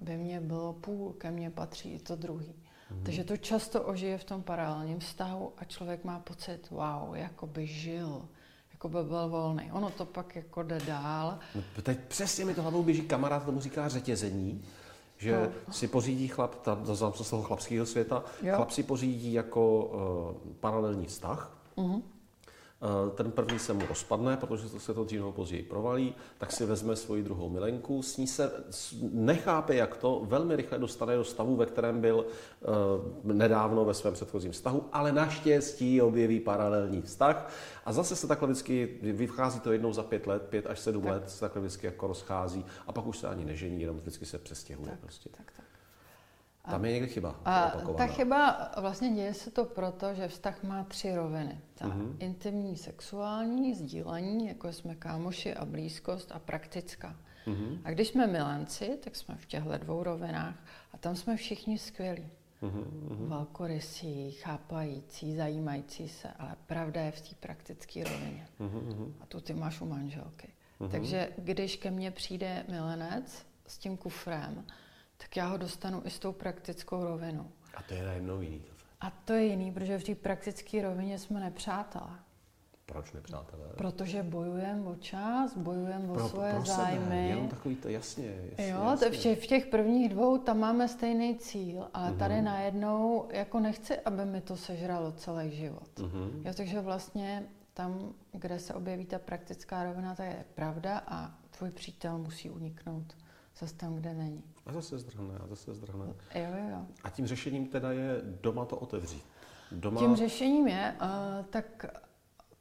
[0.00, 2.54] by mě bylo půl, ke mně patří i to druhý.
[2.94, 3.02] Mm.
[3.04, 7.66] Takže to často ožije v tom paralelním vztahu a člověk má pocit, wow, jako by
[7.66, 8.28] žil,
[8.72, 9.72] jako by byl volný.
[9.72, 11.38] Ono to pak jako jde dál.
[11.54, 14.64] No, teď přesně mi to hlavou běží kamarád, tomu říká řetězení,
[15.16, 15.72] že no.
[15.72, 18.54] si pořídí chlap, tam to z toho chlapského světa, jo.
[18.54, 22.02] chlap si pořídí jako uh, paralelní vztah, mm-hmm.
[22.84, 26.66] Eh, ten první se mu rozpadne, protože se to dřív nebo později provalí, tak si
[26.66, 28.52] vezme svoji druhou milenku, s ní se
[29.12, 34.14] nechápe, jak to, velmi rychle dostane do stavu, ve kterém byl uh, nedávno ve svém
[34.14, 37.50] předchozím vztahu, ale naštěstí objeví paralelní vztah
[37.84, 41.12] a zase se takhle vždycky, vychází to jednou za pět let, pět až sedm tak.
[41.12, 44.38] let, se takhle vždycky jako rozchází a pak už se ani nežení, jenom vždycky se
[44.38, 44.90] přestěhuje.
[44.90, 45.28] Tak, prostě.
[45.28, 45.73] tak, tak.
[46.70, 47.40] Tam je někde chyba.
[47.44, 51.60] A ta chyba, vlastně děje se to proto, že vztah má tři roviny.
[51.74, 52.16] Ta mm-hmm.
[52.18, 57.16] intimní, sexuální, sdílení, jako jsme kámoši a blízkost a praktická.
[57.46, 57.78] Mm-hmm.
[57.84, 60.54] A když jsme milenci, tak jsme v těchto dvou rovinách
[60.92, 62.30] a tam jsme všichni skvělí.
[62.62, 63.28] Mm-hmm.
[63.28, 68.46] Velkorysí, chápající, zajímající se, ale pravda je v té praktické rovině.
[68.60, 69.12] Mm-hmm.
[69.20, 70.48] A tu ty máš u manželky.
[70.80, 70.90] Mm-hmm.
[70.90, 74.64] Takže když ke mně přijde milenec s tím kufrem,
[75.16, 77.50] tak já ho dostanu i s tou praktickou rovinou.
[77.74, 78.62] A to je najednou jiný.
[79.00, 82.18] A to je jiný, protože v té praktické rovině jsme nepřátelé.
[82.86, 83.62] Proč nepřátelé?
[83.76, 87.04] Protože bojujeme o čas, bojujeme o pro, svoje pro zájmy.
[87.04, 88.26] Sebe, jenom takový to jasně.
[88.26, 89.10] jasně jo, jasně.
[89.10, 92.16] V, těch, v těch prvních dvou tam máme stejný cíl, ale mm-hmm.
[92.16, 95.88] tady najednou jako nechci, aby mi to sežralo celý život.
[95.96, 96.46] Mm-hmm.
[96.46, 101.70] Jo, takže vlastně tam, kde se objeví ta praktická rovina, to je pravda a tvůj
[101.70, 103.16] přítel musí uniknout
[103.64, 104.42] zase tam, kde není.
[104.66, 106.04] A zase zdrhne, a zase zdrhne.
[106.34, 106.86] Jo, jo, jo.
[107.04, 109.24] A tím řešením teda je doma to otevřít.
[109.72, 110.00] Doma...
[110.00, 111.86] Tím řešením je, uh, tak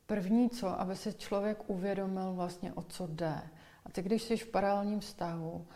[0.06, 3.42] první co, aby si člověk uvědomil vlastně, o co jde.
[3.86, 5.68] A ty, když jsi v paralelním vztahu,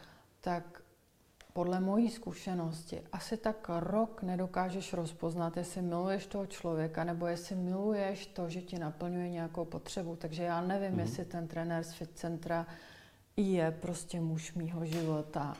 [0.41, 0.81] tak
[1.53, 8.27] podle mojí zkušenosti asi tak rok nedokážeš rozpoznat, jestli miluješ toho člověka, nebo jestli miluješ
[8.27, 10.15] to, že ti naplňuje nějakou potřebu.
[10.15, 10.99] Takže já nevím, mm-hmm.
[10.99, 12.67] jestli ten trenér z Fit Centra
[13.37, 15.57] je prostě muž mýho života,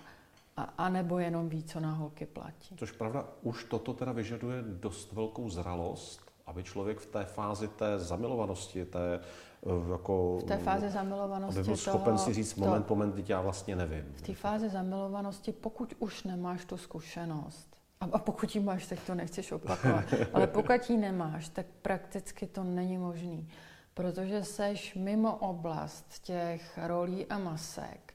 [0.58, 2.76] a, a nebo jenom ví, co na holky platí.
[2.78, 8.00] Což pravda, už toto teda vyžaduje dost velkou zralost, aby člověk v té fázi té
[8.00, 10.38] zamilovanosti, té eh, jako...
[10.42, 13.76] V té fázi zamilovanosti Aby byl schopen toho, si říct moment to, moment, já vlastně
[13.76, 14.14] nevím.
[14.16, 17.68] V té fázi zamilovanosti, pokud už nemáš tu zkušenost,
[18.02, 22.64] a pokud ji máš, tak to nechceš opakovat, ale pokud ji nemáš, tak prakticky to
[22.64, 23.50] není možný,
[23.98, 28.14] protože seš mimo oblast těch rolí a masek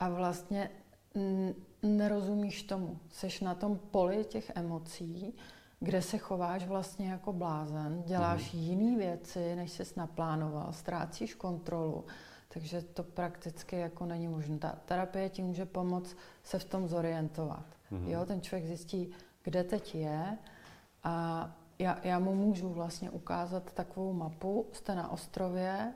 [0.00, 0.70] a vlastně
[1.82, 2.98] nerozumíš tomu.
[3.10, 5.34] Seš na tom poli těch emocí,
[5.80, 8.60] kde se chováš vlastně jako blázen, děláš mm.
[8.60, 12.04] jiné věci, než jsi naplánoval, ztrácíš kontrolu,
[12.48, 14.58] takže to prakticky jako není možné.
[14.58, 17.66] Ta terapie ti může pomoct se v tom zorientovat.
[17.90, 18.08] Mm.
[18.08, 19.10] Jo, ten člověk zjistí,
[19.42, 20.38] kde teď je
[21.04, 21.48] a
[21.82, 25.92] já, já mu můžu vlastně ukázat takovou mapu, jste na ostrově,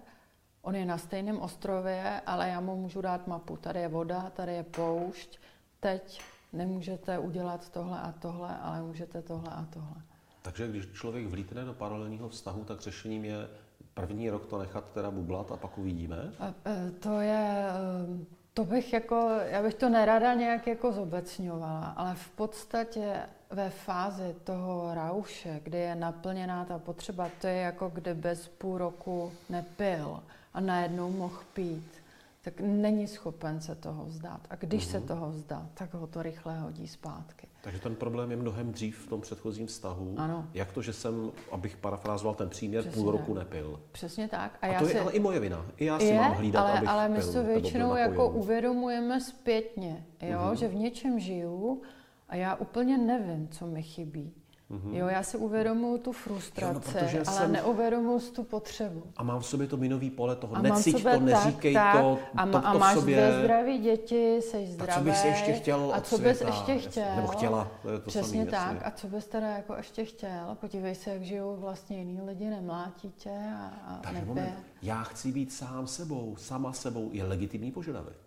[0.63, 3.57] on je na stejném ostrově, ale já mu můžu dát mapu.
[3.57, 5.39] Tady je voda, tady je poušť,
[5.81, 6.23] teď
[6.53, 10.03] nemůžete udělat tohle a tohle, ale můžete tohle a tohle.
[10.43, 13.49] Takže když člověk vlítne do paralelního vztahu, tak řešením je
[13.95, 16.33] první rok to nechat teda bublat a pak uvidíme?
[16.39, 21.87] A, e, to je, e, to bych jako, já bych to nerada nějak jako zobecňovala,
[21.87, 27.89] ale v podstatě ve fázi toho rauše, kdy je naplněná ta potřeba, to je jako
[27.95, 30.23] kdybys půl roku nepil
[30.55, 32.07] a najednou mohl pít
[32.47, 34.41] tak není schopen se toho vzdát.
[34.51, 34.91] A když mm-hmm.
[34.91, 35.09] se mhm.
[35.09, 37.47] toho vzdá, tak ho to rychle hodí zpátky.
[37.61, 40.15] Takže ten problém je mnohem dřív v tom předchozím vztahu.
[40.17, 40.49] Ano.
[40.55, 43.45] Jak to, že jsem, abych parafrázoval ten příměr, Přesně půl roku tak.
[43.45, 43.81] nepil.
[43.93, 44.59] Přesně tak.
[44.63, 44.95] A, a já to si...
[44.95, 45.67] je ale i moje vina.
[45.77, 50.07] I já si je, mám hlídat, ale, abych ale my to většinou jako uvědomujeme zpětně,
[50.23, 50.39] jo?
[50.39, 50.55] Mm-hmm.
[50.55, 51.83] že v něčem žiju
[52.29, 54.33] a já úplně nevím, co mi chybí.
[54.71, 54.95] Mm-hmm.
[54.95, 57.53] Jo, já si uvědomuji tu frustraci, jo, no, ale jsem...
[57.53, 59.03] neuvědomuji tu potřebu.
[59.17, 62.47] A mám v sobě to minový pole toho, a necíť to, neříkej tak, to, a,
[62.47, 63.33] to, to a máš sobě...
[63.43, 64.93] zdraví děti, jsi zdravý.
[64.93, 67.17] A co bys ještě chtěl A co bys ještě chtěl.
[67.17, 67.69] Nebo chtěla.
[67.83, 68.73] To je to Přesně samý, tak.
[68.73, 68.81] Jasně.
[68.81, 70.57] A co bys teda jako ještě chtěl.
[70.61, 75.33] Podívej se, jak žijou vlastně jiní lidi, nemlátí tě a, a Takže moment, já chci
[75.33, 78.26] být sám sebou, sama sebou, je legitimní požadavek.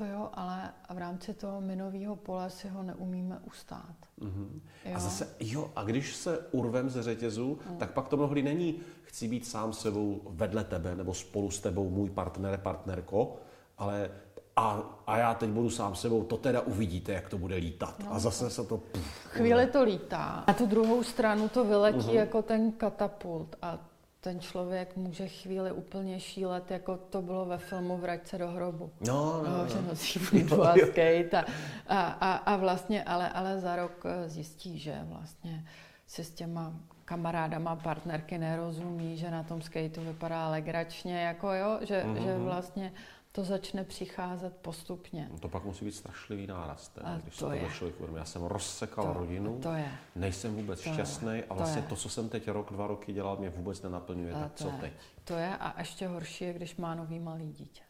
[0.00, 3.96] To jo, ale v rámci toho minového pole si ho neumíme ustát.
[4.20, 4.60] Mm-hmm.
[4.84, 4.96] Jo?
[4.96, 7.76] A zase, jo, a když se urvem ze řetězu, mm.
[7.76, 11.90] tak pak to mnohdy není chci být sám sebou vedle tebe nebo spolu s tebou
[11.90, 13.36] můj partner, partnerko,
[13.78, 14.10] ale
[14.56, 17.94] a, a já teď budu sám sebou, to teda uvidíte, jak to bude lítat.
[18.04, 18.14] No.
[18.14, 18.76] A zase se to...
[18.76, 20.44] Puf, Chvíli to lítá.
[20.46, 22.14] A tu druhou stranu to vyletí uh-huh.
[22.14, 23.56] jako ten katapult.
[23.62, 23.78] A
[24.20, 28.92] ten člověk může chvíli úplně šílet, jako to bylo ve filmu Vrať se do hrobu.
[29.06, 29.68] No, no, no.
[29.68, 31.44] Že nosí flítu a skate a,
[31.86, 35.64] a, a, a vlastně, ale, ale za rok eh, zjistí, že vlastně
[36.06, 42.02] si s těma kamarádama, partnerky nerozumí, že na tom skateu vypadá legračně, jako jo, že,
[42.06, 42.22] mm-hmm.
[42.22, 42.92] že vlastně
[43.32, 45.28] to začne přicházet postupně.
[45.32, 48.18] No to pak musí být strašlivý náraz, teda, když to se to člověk uvědomí.
[48.18, 49.92] Já jsem rozsekal to, rodinu, to je.
[50.16, 53.36] nejsem vůbec to šťastný a vlastně to, to, co jsem teď rok, dva roky dělal,
[53.36, 54.34] mě vůbec nenaplňuje.
[54.34, 54.74] A tak co je.
[54.80, 54.92] teď?
[55.24, 57.82] To je a ještě horší je, když má nový malý dítě.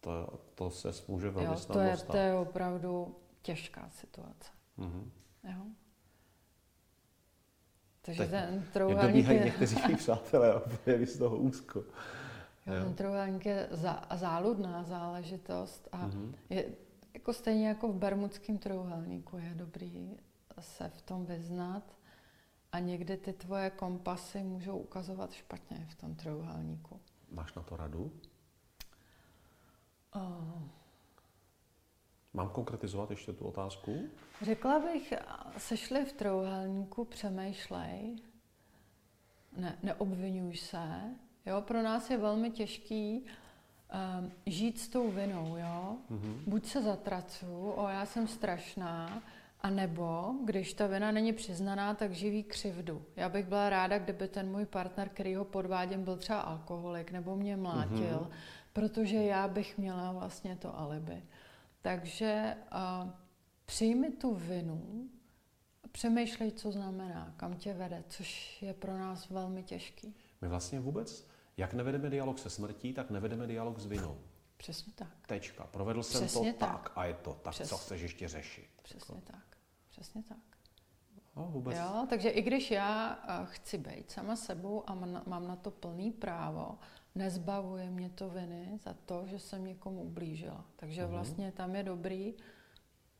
[0.00, 4.50] To, to se může velmi jo, to je, to je opravdu těžká situace.
[4.78, 5.04] Mm-hmm.
[5.44, 5.62] Jo?
[8.02, 9.44] Takže teď ten trouhelník je...
[9.44, 11.84] někteří přátelé a je z toho úzko.
[12.68, 16.34] Jo, trojuhelník je za, záludná záležitost a mm-hmm.
[16.50, 16.72] je
[17.14, 20.16] jako stejně jako v bermudském trojuhelníku je dobrý
[20.60, 21.96] se v tom vyznat
[22.72, 27.00] a někdy ty tvoje kompasy můžou ukazovat špatně v tom trojuhelníku.
[27.30, 28.12] Máš na to radu?
[30.14, 30.62] Oh.
[32.32, 34.08] Mám konkretizovat ještě tu otázku?
[34.42, 35.14] Řekla bych,
[35.58, 38.16] sešli v trojuhelníku, přemýšlej,
[39.56, 41.14] ne, neobvinuj se,
[41.48, 43.24] Jo, pro nás je velmi těžký
[44.20, 45.96] um, žít s tou vinou, jo.
[46.10, 46.34] Mm-hmm.
[46.46, 49.22] Buď se zatracu, o já jsem strašná,
[49.60, 53.02] a nebo, když ta vina není přiznaná, tak živí křivdu.
[53.16, 57.36] Já bych byla ráda, kdyby ten můj partner, který ho podvádím, byl třeba alkoholik nebo
[57.36, 58.30] mě mlátil, mm-hmm.
[58.72, 61.22] protože já bych měla vlastně to alibi.
[61.82, 63.10] Takže uh,
[63.66, 65.08] přijmi tu vinu,
[65.92, 70.14] přemýšlej, co znamená, kam tě vede, což je pro nás velmi těžký.
[70.40, 71.26] My vlastně vůbec
[71.58, 74.18] jak nevedeme dialog se smrtí, tak nevedeme dialog s vinou.
[74.56, 75.26] Přesně tak.
[75.26, 75.64] Tečka.
[75.64, 76.82] Provedl jsem Přesně to tak.
[76.82, 77.34] tak a je to.
[77.42, 77.68] Tak Přes...
[77.68, 78.68] co chceš ještě řešit?
[78.82, 79.56] Přesně tak.
[79.90, 80.38] Přesně tak.
[81.36, 81.78] No, vůbec.
[81.78, 84.94] Jo, takže i když já eh, chci být sama sebou a
[85.26, 86.78] mám na to plný právo,
[87.14, 90.64] nezbavuje mě to viny za to, že jsem někomu ublížila.
[90.76, 91.08] Takže mm-hmm.
[91.08, 92.34] vlastně tam je dobrý,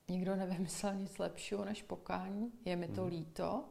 [0.08, 3.10] nikdo nevymyslel nic lepšího než pokání, je mi to mm-hmm.
[3.10, 3.64] líto,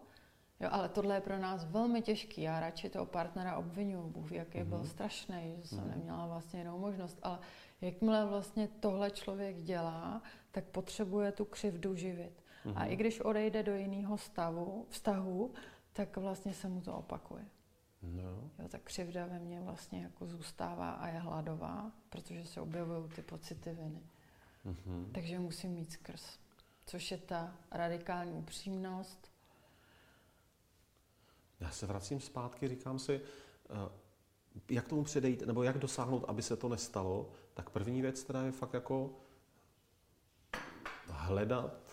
[0.59, 2.41] jo, ale tohle je pro nás velmi těžký.
[2.41, 4.65] Já radši toho partnera obvinuju, Bůh jaký mm-hmm.
[4.65, 4.87] byl mhm.
[4.87, 5.89] strašný, že jsem mm-hmm.
[5.89, 7.39] neměla vlastně jinou možnost, ale
[7.81, 12.43] jakmile vlastně tohle člověk dělá, tak potřebuje tu křivdu živit.
[12.65, 12.73] Mm-hmm.
[12.75, 15.53] A i když odejde do jiného stavu, vztahu,
[15.93, 17.45] tak vlastně se mu to opakuje.
[18.01, 18.51] No.
[18.59, 23.21] Jo, ta křivda ve mně vlastně jako zůstává a je hladová, protože se objevují ty
[23.21, 24.01] pocity viny.
[24.65, 25.11] Mm-hmm.
[25.11, 26.39] Takže musím mít skrz.
[26.85, 29.31] Což je ta radikální upřímnost.
[31.59, 33.21] Já se vracím zpátky, říkám si,
[33.69, 33.89] eh,
[34.69, 38.51] jak tomu předejít, nebo jak dosáhnout, aby se to nestalo, tak první věc teda je
[38.51, 39.13] fakt jako
[41.07, 41.91] hledat,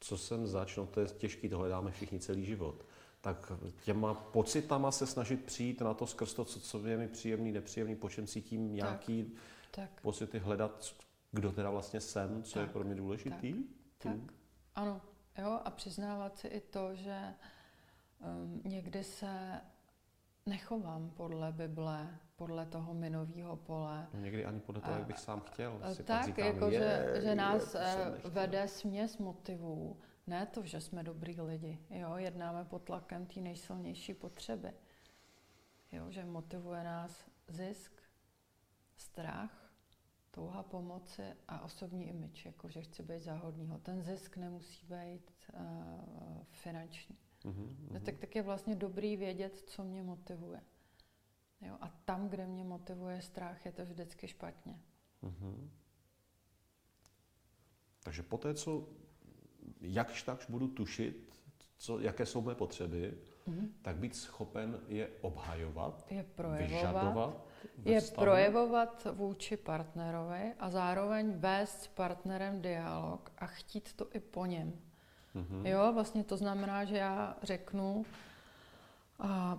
[0.00, 2.84] co jsem zač, no to je těžký, to hledáme všichni celý život
[3.20, 3.52] tak
[3.84, 7.96] těma pocitama se snažit přijít na to skrz to, co, co je mi příjemný, nepříjemný,
[7.96, 9.24] po čem cítím nějaký
[9.70, 10.00] tak, tak.
[10.00, 10.94] pocity, hledat,
[11.32, 13.54] kdo teda vlastně jsem, co tak, je pro mě důležitý.
[13.98, 14.34] Tak, tak.
[14.74, 15.00] ano.
[15.38, 17.34] Jo, a přiznávat si i to, že
[18.20, 19.60] um, někdy se
[20.46, 24.06] nechovám podle Bible, podle toho minového pole.
[24.14, 25.80] No někdy ani podle toho, jak bych sám chtěl.
[25.92, 30.66] Si tak, říkám, jako je, že, že nás je, eh, vede směs motivů ne to,
[30.66, 34.72] že jsme dobrý lidi, jo, jednáme pod tlakem té nejsilnější potřeby.
[35.92, 38.02] Jo, že motivuje nás zisk,
[38.96, 39.72] strach,
[40.30, 43.78] touha pomoci a osobní imič, jako že chci být záhodnýho.
[43.78, 47.16] Ten zisk nemusí být uh, finanční.
[47.44, 47.76] Mm-hmm.
[47.90, 50.60] No, tak, tak je vlastně dobrý vědět, co mě motivuje.
[51.60, 54.80] Jo, a tam, kde mě motivuje strach, je to vždycky špatně.
[55.22, 55.68] Mm-hmm.
[58.02, 58.88] Takže po té, co
[59.80, 61.30] jakž takž budu tušit,
[61.76, 63.68] co, jaké jsou mé potřeby, mm-hmm.
[63.82, 67.46] tak být schopen je obhajovat, je projevovat, vyžadovat.
[67.84, 74.46] Je projevovat vůči partnerovi a zároveň vést s partnerem dialog a chtít to i po
[74.46, 74.72] něm.
[75.36, 75.66] Mm-hmm.
[75.66, 78.04] Jo, vlastně to znamená, že já řeknu,
[79.18, 79.58] a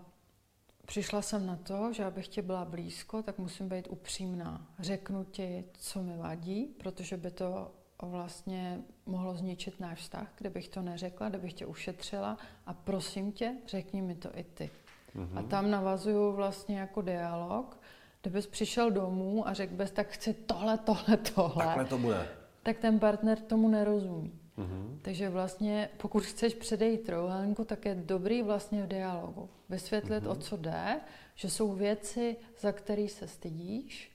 [0.86, 4.66] přišla jsem na to, že abych ti byla blízko, tak musím být upřímná.
[4.80, 10.82] Řeknu ti, co mi vadí, protože by to vlastně mohlo zničit náš vztah, kdybych to
[10.82, 14.70] neřekla, kdybych tě ušetřila a prosím tě, řekni mi to i ty.
[15.16, 15.40] Mm-hmm.
[15.40, 17.80] A tam navazuju vlastně jako dialog,
[18.22, 21.66] kdybys přišel domů a řekl bys, tak chci tohle, tohle, tohle.
[21.66, 22.28] Takhle to bude.
[22.64, 24.41] Tak ten partner tomu nerozumí.
[24.58, 25.00] Mm-hmm.
[25.02, 29.50] Takže vlastně, pokud chceš předejít trojuhelníku, tak je dobrý vlastně v dialogu.
[29.70, 30.32] Vysvětlit, mm-hmm.
[30.32, 31.00] o co jde,
[31.36, 34.12] že jsou věci, za které se stydíš,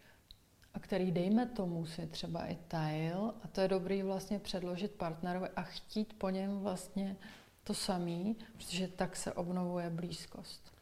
[0.75, 5.49] a který, dejme tomu, si třeba i tajil a to je dobrý vlastně předložit partnerovi
[5.57, 7.17] a chtít po něm vlastně
[7.65, 10.73] to samý, protože tak se obnovuje blízkost.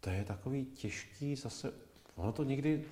[0.00, 1.72] To je takový těžký zase,
[2.16, 2.84] ono to nikdy,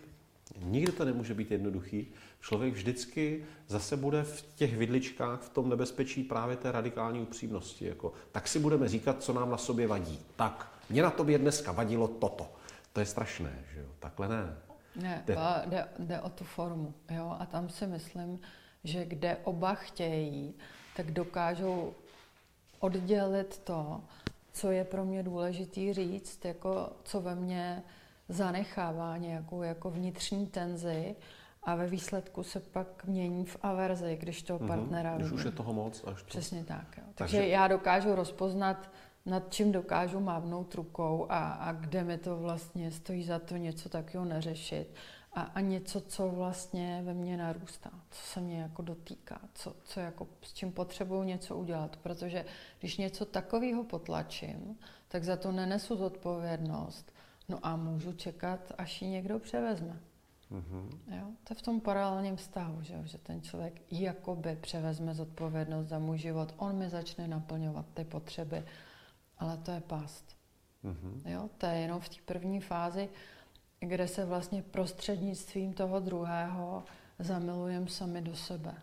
[0.63, 2.13] nikdy to nemůže být jednoduchý.
[2.41, 7.87] Člověk vždycky zase bude v těch vidličkách, v tom nebezpečí právě té radikální upřímnosti.
[7.87, 10.19] Jako, tak si budeme říkat, co nám na sobě vadí.
[10.37, 12.53] Tak, mě na tobě dneska vadilo toto.
[12.93, 13.87] To je strašné, že jo?
[13.99, 14.57] Takhle ne.
[14.97, 16.95] Ne, jde, jde, jde o tu formu.
[17.11, 17.37] Jo?
[17.39, 18.41] A tam si myslím,
[18.85, 20.55] že kde oba chtějí,
[20.97, 21.95] tak dokážou
[22.79, 24.01] oddělit to,
[24.53, 27.83] co je pro mě důležitý říct, jako co ve mně
[28.29, 31.17] zanechává nějakou jako vnitřní tenzi
[31.63, 35.45] a ve výsledku se pak mění v averzi, když toho mhm, partnera mm-hmm, Když už
[35.45, 36.05] je toho moc.
[36.07, 36.29] Až to...
[36.29, 36.97] Přesně tak.
[36.97, 37.05] Jo.
[37.15, 38.91] Takže, Takže já dokážu rozpoznat
[39.27, 43.89] nad čím dokážu mávnout rukou a, a kde mi to vlastně stojí za to něco
[43.89, 44.95] takového neřešit.
[45.33, 50.01] A, a něco, co vlastně ve mně narůstá, co se mě jako dotýká, co, co
[50.01, 51.97] jako, s čím potřebuju něco udělat.
[51.97, 52.45] Protože
[52.81, 57.13] když něco takového potlačím, tak za to nenesu zodpovědnost.
[57.49, 60.01] No a můžu čekat, až ji někdo převezme.
[60.53, 61.19] Mm-hmm.
[61.19, 61.27] Jo?
[61.45, 66.19] To je v tom paralelním vztahu, že, že ten člověk jakoby převezme zodpovědnost za můj
[66.19, 68.65] život, on mi začne naplňovat ty potřeby
[69.41, 70.25] ale to je past.
[70.85, 71.31] Mm-hmm.
[71.31, 71.51] Jo?
[71.59, 73.09] To je jenom v té první fázi,
[73.81, 76.85] kde se vlastně prostřednictvím toho druhého
[77.19, 78.75] zamilujeme sami do sebe.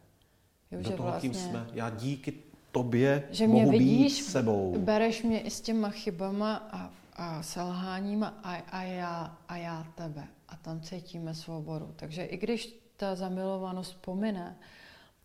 [0.72, 1.68] Jo, do že toho, vlastně, kým jsme.
[1.74, 2.34] Já díky
[2.72, 4.76] tobě že mě mohu vidíš, být sebou.
[4.80, 10.28] bereš mě i s těma chybama a, a selháníma a, a, já, a já tebe.
[10.58, 11.94] A tam cítíme svobodu.
[11.96, 14.58] Takže i když ta zamilovanost pomine,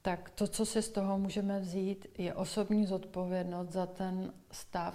[0.02, 4.94] tak to, co si z toho můžeme vzít, je osobní zodpovědnost za ten stav,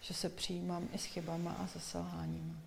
[0.00, 2.60] že se přijímám i s chybama a se selháním.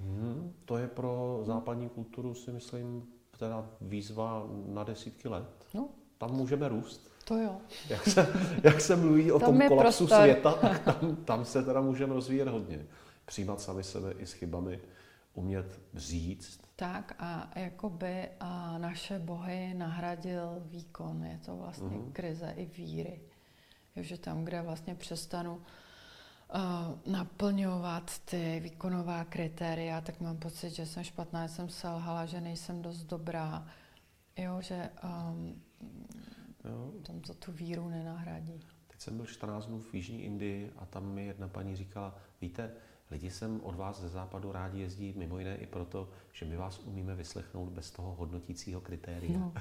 [0.00, 3.06] Hmm, to je pro západní kulturu, si myslím,
[3.38, 5.66] teda výzva na desítky let.
[5.74, 5.88] No.
[6.18, 7.10] Tam můžeme růst.
[7.24, 7.56] To jo.
[7.88, 8.26] Jak se,
[8.62, 10.22] jak se mluví o tam tom kolapsu prostor.
[10.22, 12.86] světa, tak tam, tam se teda můžeme rozvíjet hodně.
[13.24, 14.80] Přijímat sami sebe i s chybami,
[15.38, 16.60] umět říct.
[16.76, 21.24] Tak a jakoby a naše bohy nahradil výkon.
[21.24, 22.12] Je to vlastně mm-hmm.
[22.12, 23.20] krize i víry.
[23.96, 30.86] Jo, že tam, kde vlastně přestanu uh, naplňovat ty výkonová kritéria, tak mám pocit, že
[30.86, 33.66] jsem špatná, že jsem selhala, že nejsem dost dobrá.
[34.36, 35.62] Jo, že um,
[36.64, 36.92] jo.
[37.06, 38.60] tam to tu víru nenahradí.
[38.86, 42.72] Teď jsem byl 14 dnů v Jižní Indii a tam mi jedna paní říkala, víte,
[43.10, 46.78] lidi sem od vás ze západu rádi jezdí mimo jiné i proto, že my vás
[46.78, 49.38] umíme vyslechnout bez toho hodnotícího kritéria.
[49.38, 49.52] No,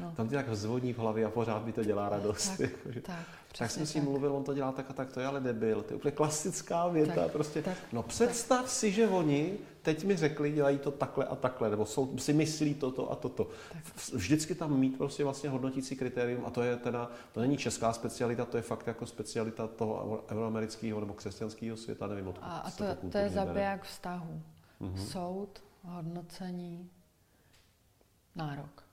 [0.00, 0.12] no.
[0.16, 2.48] Tam ti tak zvoní v hlavě a pořád mi to dělá radost.
[2.48, 3.26] Tak, jako, že, tak,
[3.58, 5.82] tak jsem s ním mluvil, on to dělá tak a tak, to je ale debil.
[5.82, 7.14] To je úplně klasická věta.
[7.14, 7.62] Tak, prostě.
[7.62, 8.70] Tak, no představ tak.
[8.70, 12.74] si, že oni teď mi řekli, dělají to takhle a takhle, nebo jsou, si myslí
[12.74, 13.48] toto a toto.
[13.72, 13.82] Tak.
[14.12, 18.44] Vždycky tam mít prostě vlastně hodnotící kritérium a to je teda, to není česká specialita,
[18.44, 22.44] to je fakt jako specialita toho euroamerického nebo křesťanského světa, nevím odkud.
[22.44, 24.42] A, a to, to, to je zabiják vztahu.
[24.80, 25.06] Mm-hmm.
[25.06, 26.90] Soud, hodnocení,
[28.36, 28.87] nárok.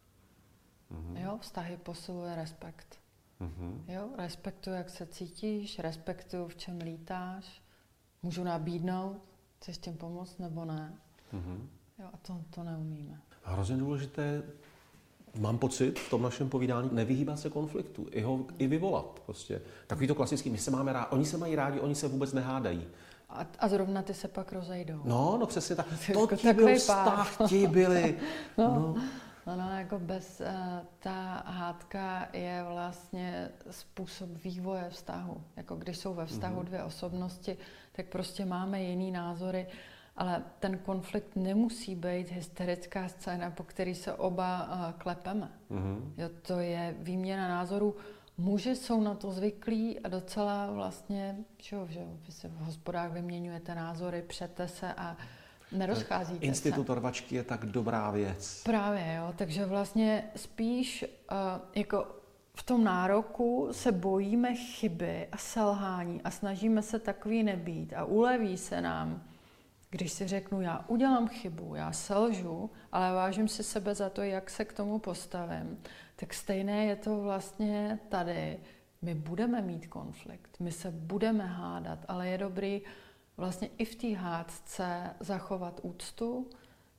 [0.95, 1.23] Mm-hmm.
[1.23, 2.99] Jo, vztahy posiluje respekt.
[3.41, 3.81] Mm-hmm.
[3.87, 7.61] Jo, respektuju, jak se cítíš, respektuju, v čem lítáš,
[8.23, 9.17] můžu nabídnout,
[9.59, 10.93] chceš tím pomoct nebo ne.
[11.33, 11.59] Mm-hmm.
[11.99, 13.21] Jo, a to, to neumíme.
[13.43, 14.43] Hrozně důležité,
[15.39, 19.21] mám pocit v tom našem povídání, nevyhýbat se konfliktu, i ho i vyvolat.
[19.25, 19.61] Prostě.
[19.87, 22.87] Takový to klasický, my se máme rádi, oni se mají rádi, oni se vůbec nehádají.
[23.29, 25.01] A, a zrovna ty se pak rozejdou.
[25.03, 25.87] No, no přesně tak.
[26.13, 28.17] To jako ti byl vztah, ti byli.
[28.57, 28.65] no.
[28.67, 28.95] no.
[29.47, 30.47] No, no, jako bez, uh,
[30.99, 35.43] ta hádka je vlastně způsob vývoje vztahu.
[35.55, 36.65] Jako když jsou ve vztahu mm-hmm.
[36.65, 37.57] dvě osobnosti,
[37.91, 39.67] tak prostě máme jiný názory,
[40.17, 45.51] ale ten konflikt nemusí být hysterická scéna, po který se oba uh, klepeme.
[45.71, 46.11] Mm-hmm.
[46.17, 47.95] Jo, to je výměna názorů
[48.37, 53.75] Muži jsou na to zvyklí a docela vlastně, že, že vy se v hospodách vyměňujete
[53.75, 55.17] názory, přete se a
[55.71, 56.95] nerozcházíte Institut se.
[56.95, 58.63] rvačky je tak dobrá věc.
[58.63, 59.33] Právě, jo.
[59.35, 61.37] Takže vlastně spíš uh,
[61.75, 62.07] jako
[62.55, 68.57] v tom nároku se bojíme chyby a selhání a snažíme se takový nebýt a uleví
[68.57, 69.23] se nám,
[69.89, 74.49] když si řeknu, já udělám chybu, já selžu, ale vážím si sebe za to, jak
[74.49, 75.77] se k tomu postavím
[76.15, 78.59] tak stejné je to vlastně tady.
[79.01, 82.81] My budeme mít konflikt, my se budeme hádat, ale je dobrý
[83.37, 86.49] vlastně i v té hádce zachovat úctu,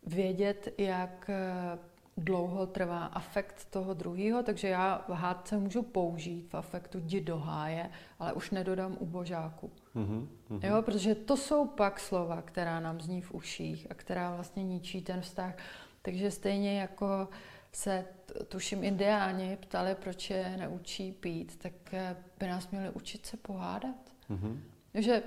[0.06, 1.78] vědět, jak eh,
[2.16, 7.38] dlouho trvá afekt toho druhého, takže já v hádce můžu použít v afektu jdi do
[7.38, 9.70] háje, ale už nedodám u božáku.
[9.96, 10.26] Mm-hmm,
[10.62, 15.02] Jo, protože to jsou pak slova, která nám zní v uších a která vlastně ničí
[15.02, 15.54] ten vztah.
[16.02, 17.28] Takže stejně jako
[17.72, 18.04] se,
[18.48, 24.12] tuším, indiáni ptali, proč je neučí pít, tak eh, by nás měli učit se pohádat.
[24.30, 24.58] Mm-hmm.
[24.94, 25.22] Že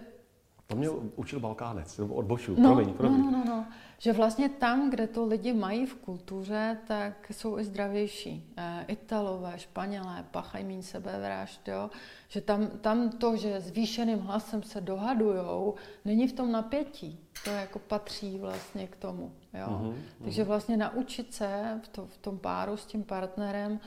[0.70, 3.26] to mě učil Balkánec, nebo od Bošů, no, promiň, promiň.
[3.26, 3.65] No, no, no, no.
[3.97, 8.53] Že vlastně tam, kde to lidi mají v kultuře, tak jsou i zdravější.
[8.57, 11.89] E, Italové, Španělé, pachají méně sebevražd, jo.
[12.28, 17.20] Že tam, tam to, že zvýšeným hlasem se dohadujou, není v tom napětí.
[17.43, 19.67] To jako patří vlastně k tomu, jo.
[19.67, 23.80] Mm-hmm, Takže vlastně naučit se v, to, v tom páru s tím partnerem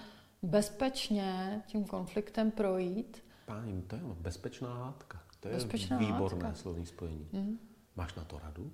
[0.42, 3.24] bezpečně tím konfliktem projít.
[3.46, 5.21] Páni, to je bezpečná hádka.
[5.42, 6.58] To je Bezpečná výborné látka.
[6.58, 7.28] slovní spojení.
[7.32, 7.58] Mm.
[7.96, 8.72] Máš na to radu?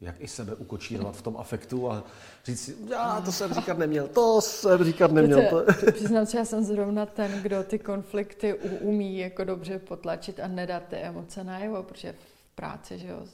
[0.00, 2.04] Jak i sebe ukočírovat v tom afektu a
[2.44, 5.42] říct si, já to jsem říkat neměl, to jsem říkat neměl.
[5.50, 5.64] To...
[5.92, 10.82] Přiznám že já jsem zrovna ten, kdo ty konflikty umí jako dobře potlačit a nedat
[10.82, 13.26] ty emoce najevo, protože v práci, že jo,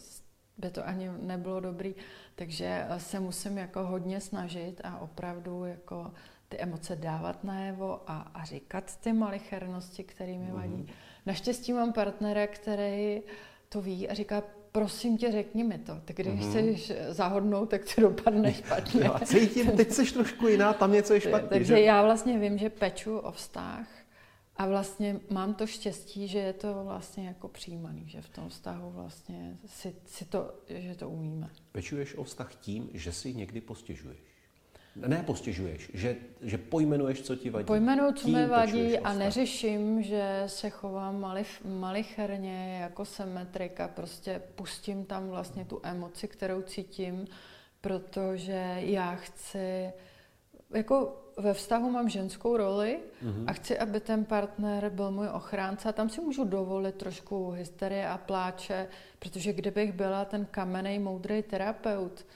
[0.59, 1.95] by to ani nebylo dobrý,
[2.35, 6.13] takže se musím jako hodně snažit a opravdu jako
[6.49, 10.83] ty emoce dávat najevo a, a říkat ty malichernosti, které mi vadí.
[10.83, 10.87] Mm.
[11.27, 13.23] Naštěstí mám partnera, který
[13.69, 16.01] to ví a říká, prosím tě, řekni mi to.
[16.05, 16.51] Tak když mm-hmm.
[16.51, 19.05] chceš zahodnout, tak to dopadne špatně.
[19.05, 21.49] A cítím, teď jsi trošku jiná, tam něco je špatně.
[21.49, 21.81] Takže že?
[21.81, 23.89] já vlastně vím, že peču o vztah
[24.57, 28.91] a vlastně mám to štěstí, že je to vlastně jako přijímaný, že v tom vztahu
[28.91, 31.51] vlastně si, si to, že to umíme.
[31.73, 34.19] Pečuješ o vztah tím, že si někdy postěžuješ?
[34.97, 37.65] Ne postěžuješ, že, že pojmenuješ, co ti vadí.
[37.67, 43.89] Pojmenuju, co mi vadí a neřeším, že se chovám malif, malicherně jako symetrika.
[43.89, 47.27] Prostě pustím tam vlastně tu emoci, kterou cítím,
[47.81, 49.93] protože já chci,
[50.75, 53.45] jako ve vztahu mám ženskou roli mm-hmm.
[53.47, 58.09] a chci, aby ten partner byl můj ochránce a tam si můžu dovolit trošku hysterie
[58.09, 58.89] a pláče,
[59.19, 62.27] protože kdybych byla ten kamenej moudrý terapeut,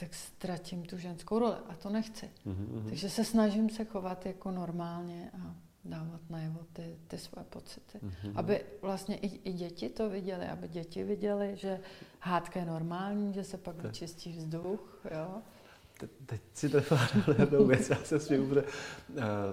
[0.00, 2.30] tak ztratím tu ženskou roli a to nechci.
[2.46, 2.88] Mm-hmm.
[2.88, 7.98] Takže se snažím se chovat jako normálně a dávat najevo ty, ty své pocity.
[7.98, 8.32] Mm-hmm.
[8.34, 11.80] Aby vlastně i, i děti to viděly, aby děti viděly, že
[12.20, 15.42] hádka je normální, že se pak vyčistí vzduch, jo.
[15.98, 17.00] Te, teď si trefila
[17.38, 18.64] jednou věc, já se směju, protože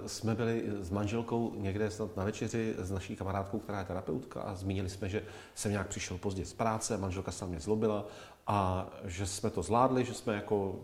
[0.06, 4.56] jsme byli s manželkou někde snad na večeři s naší kamarádkou, která je terapeutka a
[4.56, 5.24] zmínili jsme, že
[5.56, 8.08] jsem nějak přišel pozdě z práce, manželka se mě zlobila
[8.48, 10.80] a že jsme to zvládli, že jsme jako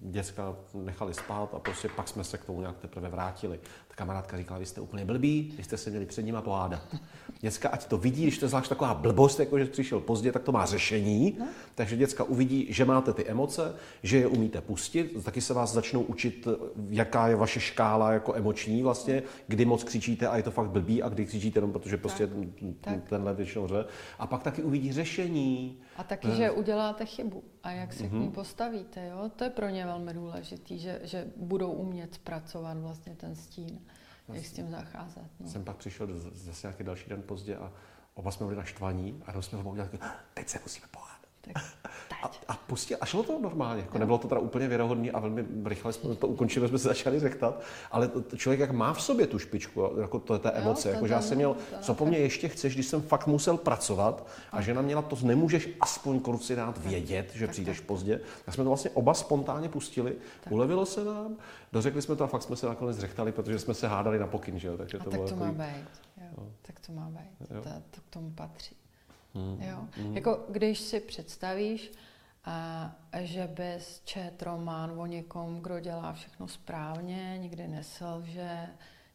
[0.00, 3.60] děcka nechali spát a prostě pak jsme se k tomu nějak teprve vrátili.
[4.00, 6.96] Kamarádka říkala, vy jste úplně blbí, vy jste se měli před nima pohádat.
[7.40, 10.42] Děcka, ať to vidí, když to je zvlášť taková blbost, jako že přišel pozdě, tak
[10.42, 11.36] to má řešení.
[11.38, 11.46] No.
[11.74, 16.02] Takže děcka uvidí, že máte ty emoce, že je umíte pustit, taky se vás začnou
[16.02, 16.48] učit,
[16.88, 21.02] jaká je vaše škála jako emoční vlastně, kdy moc křičíte a je to fakt blbý
[21.02, 22.28] a kdy křičíte jenom protože prostě
[22.80, 23.08] tak.
[23.08, 23.84] tenhle většinou ře.
[24.18, 25.78] A pak taky uvidí řešení.
[25.96, 28.08] A taky, že uděláte chybu a jak se mm-hmm.
[28.08, 28.32] k ní mhm.
[28.32, 29.06] postavíte.
[29.06, 29.30] Jo?
[29.36, 33.80] To je pro ně velmi důležité, že, že budou umět zpracovat vlastně ten stín,
[34.34, 35.22] jak s tím zacházet.
[35.40, 35.48] No.
[35.48, 37.72] Jsem pak přišel zase nějaký další den pozdě a
[38.14, 39.98] oba jsme byli naštvaní a jsme ho udělali,
[40.34, 41.19] teď se musíme pohádat.
[41.40, 41.62] Tak,
[42.22, 45.44] a, a pustil, a šlo to normálně, jako nebylo to teda úplně věrohodné a velmi
[45.64, 49.26] rychle jsme to ukončili, jsme se začali řechtat, ale to, člověk jak má v sobě
[49.26, 52.06] tu špičku, jako to je ta emoce, jo, jako že já jsem měl, co po
[52.06, 56.56] mně ještě chceš, když jsem fakt musel pracovat a žena měla to, nemůžeš aspoň kruci
[56.56, 57.86] dát vědět, že tak, přijdeš tak.
[57.86, 58.20] pozdě.
[58.44, 60.52] Tak jsme to vlastně oba spontánně pustili, tak.
[60.52, 61.36] ulevilo se nám,
[61.72, 64.58] dořekli jsme to a fakt jsme se nakonec řechtali, protože jsme se hádali na pokyn,
[64.58, 65.58] že jo, takže to a bylo tak to jako...
[65.58, 65.86] má být,
[66.16, 66.26] jo.
[66.38, 66.46] Jo.
[66.62, 68.79] tak to má být, to, to k tomu patří.
[69.34, 69.62] Hmm.
[69.62, 69.88] Jo?
[69.96, 70.16] Hmm.
[70.16, 71.92] Jako když si představíš,
[72.44, 78.66] a, že bys čet román o někom, kdo dělá všechno správně, nikdy neselže,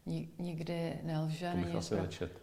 [0.06, 1.52] ni, nikdy nelže.
[1.52, 2.42] To bych asi nečet.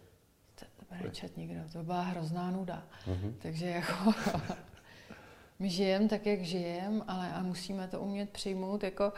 [1.03, 2.83] Nečet nikdo, to byla hrozná nuda.
[3.05, 4.13] hmm Takže jako
[5.59, 8.83] my žijeme tak, jak žijeme, ale a musíme to umět přijmout.
[8.83, 9.13] Jako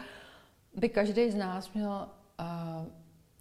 [0.75, 2.87] by každý z nás měl uh,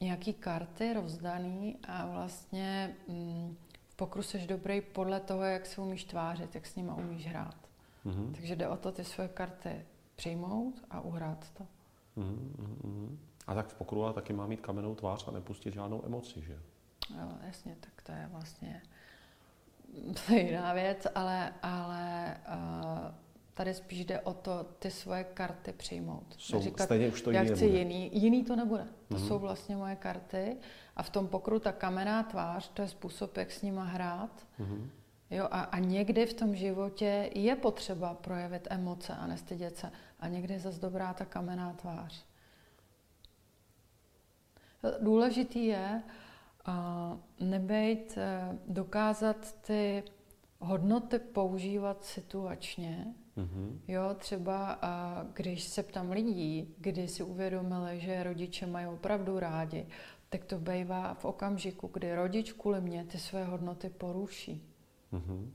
[0.00, 3.56] nějaký karty rozdaný a vlastně mm,
[3.96, 7.56] pokru jsi dobrý podle toho, jak se umíš tvářit, jak s nima umíš hrát.
[8.06, 8.32] Mm-hmm.
[8.34, 9.86] Takže jde o to ty svoje karty
[10.16, 11.66] přijmout a uhrát to.
[12.16, 13.16] Mm-hmm.
[13.46, 16.58] A tak v pokru taky má mít kamennou tvář a nepustit žádnou emoci, že?
[17.20, 18.82] Jo, jasně, tak to je vlastně
[20.26, 23.14] to je jiná věc, ale, ale uh,
[23.54, 26.34] tady spíš jde o to ty svoje karty přijmout.
[26.38, 28.86] Jsou, Říkat, stejně už to já chci jiný, jiný to nebude.
[29.08, 29.28] To mm-hmm.
[29.28, 30.56] jsou vlastně moje karty
[30.96, 34.46] a v tom pokru ta kamenná tvář, to je způsob, jak s nima hrát.
[34.60, 34.88] Mm-hmm.
[35.30, 39.92] Jo, a, a někdy v tom životě je potřeba projevit emoce a nestydět se.
[40.20, 42.24] A někdy je zase dobrá ta kamenná tvář.
[45.00, 46.02] Důležitý je
[46.68, 50.02] uh, nebejt, uh, dokázat ty
[50.58, 53.14] hodnoty používat situačně.
[53.36, 53.78] Mm-hmm.
[53.88, 59.86] Jo, třeba uh, když se ptám lidí, kdy si uvědomili, že rodiče mají opravdu rádi,
[60.28, 64.62] tak to bývá v okamžiku, kdy rodič kvůli mě ty své hodnoty poruší.
[65.12, 65.50] Mm-hmm.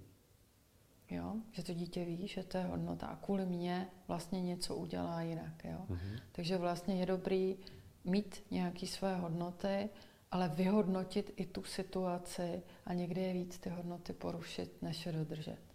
[1.09, 1.33] Jo?
[1.51, 5.63] Že to dítě ví, že to je hodnota a kvůli mě vlastně něco udělá jinak.
[5.63, 5.79] Jo?
[5.89, 6.19] Mm-hmm.
[6.31, 7.57] Takže vlastně je dobrý
[8.05, 9.89] mít nějaké své hodnoty,
[10.31, 15.68] ale vyhodnotit i tu situaci a někdy je víc ty hodnoty porušit, než je dodržet.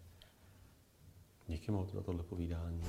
[1.49, 2.83] Díky moc za tohle povídání.